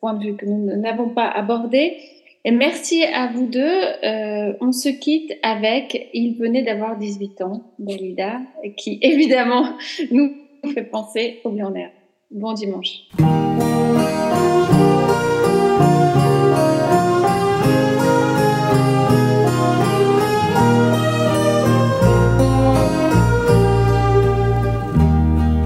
[0.00, 1.96] points de vue que nous n'avons pas abordés.
[2.42, 3.60] Et merci à vous deux.
[3.60, 8.40] Euh, on se quitte avec Il venait d'avoir 18 ans, Dalida,
[8.78, 9.76] qui évidemment
[10.10, 10.32] nous
[10.72, 11.90] fait penser au en air.
[12.30, 13.08] Bon dimanche.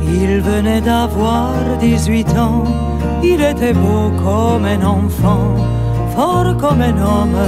[0.02, 2.64] Il venait d'avoir 18 ans,
[3.22, 5.54] il était beau comme un enfant
[6.14, 7.40] fort comme un homme.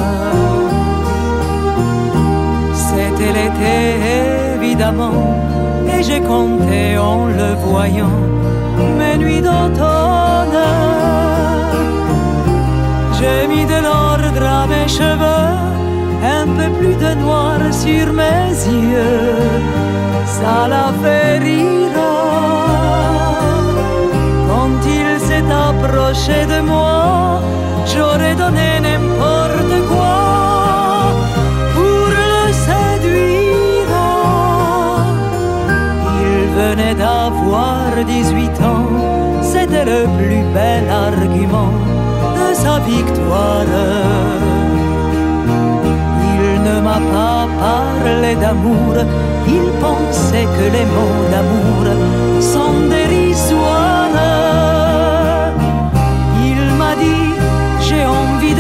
[2.75, 3.77] C'était l'été,
[4.57, 5.35] évidemment,
[5.93, 8.19] et j'ai compté en le voyant
[8.99, 10.63] mes nuits d'automne.
[13.19, 15.55] J'ai mis de l'ordre à mes cheveux,
[16.41, 18.51] un peu plus de noir sur mes
[18.93, 19.37] yeux,
[20.37, 21.77] ça l'a fait rire.
[24.49, 27.06] Quand il s'est approché de moi,
[28.51, 30.17] n'importe quoi
[31.75, 33.95] pour le séduire.
[36.23, 38.89] Il venait d'avoir 18 ans,
[39.43, 41.73] c'était le plus bel argument
[42.39, 43.73] de sa victoire.
[46.39, 48.95] Il ne m'a pas parlé d'amour,
[49.47, 51.85] il pensait que les mots d'amour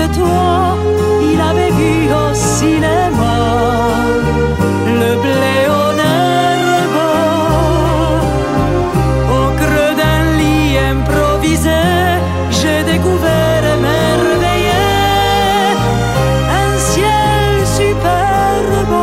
[0.08, 0.76] toi,
[1.22, 3.38] il avait vu au cinéma
[4.86, 7.00] le blé herbe
[9.38, 11.84] au creux d'un lit improvisé.
[12.50, 14.84] J'ai découvert émerveillé
[16.62, 18.96] un ciel superbe.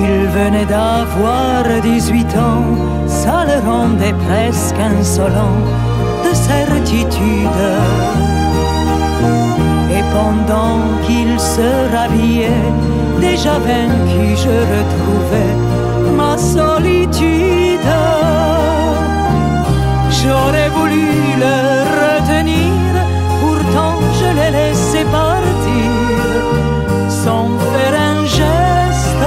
[0.00, 2.64] Il venait d'avoir 18 ans,
[3.06, 5.62] ça le rendait presque insolent
[6.24, 8.27] de certitude
[10.12, 12.64] pendant qu'il se rhabillait,
[13.20, 15.54] déjà vaincu, je retrouvais
[16.16, 17.92] ma solitude.
[20.20, 21.06] J'aurais voulu
[21.44, 21.56] le
[22.02, 22.90] retenir,
[23.40, 25.90] pourtant je l'ai laissé partir
[27.08, 29.26] sans faire un geste.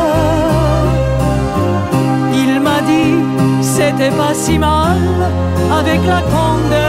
[2.44, 3.16] Il m'a dit,
[3.62, 4.98] c'était pas si mal
[5.80, 6.81] avec la candeur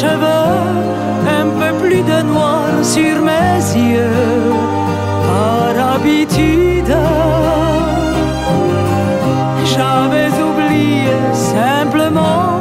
[0.00, 0.60] cheveux,
[1.40, 3.60] un peu plus de noir sur mes
[3.90, 4.52] yeux,
[5.28, 6.94] par habitude.
[9.72, 12.60] J'avais oublié simplement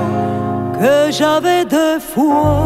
[0.79, 2.62] que j'avais deux fois.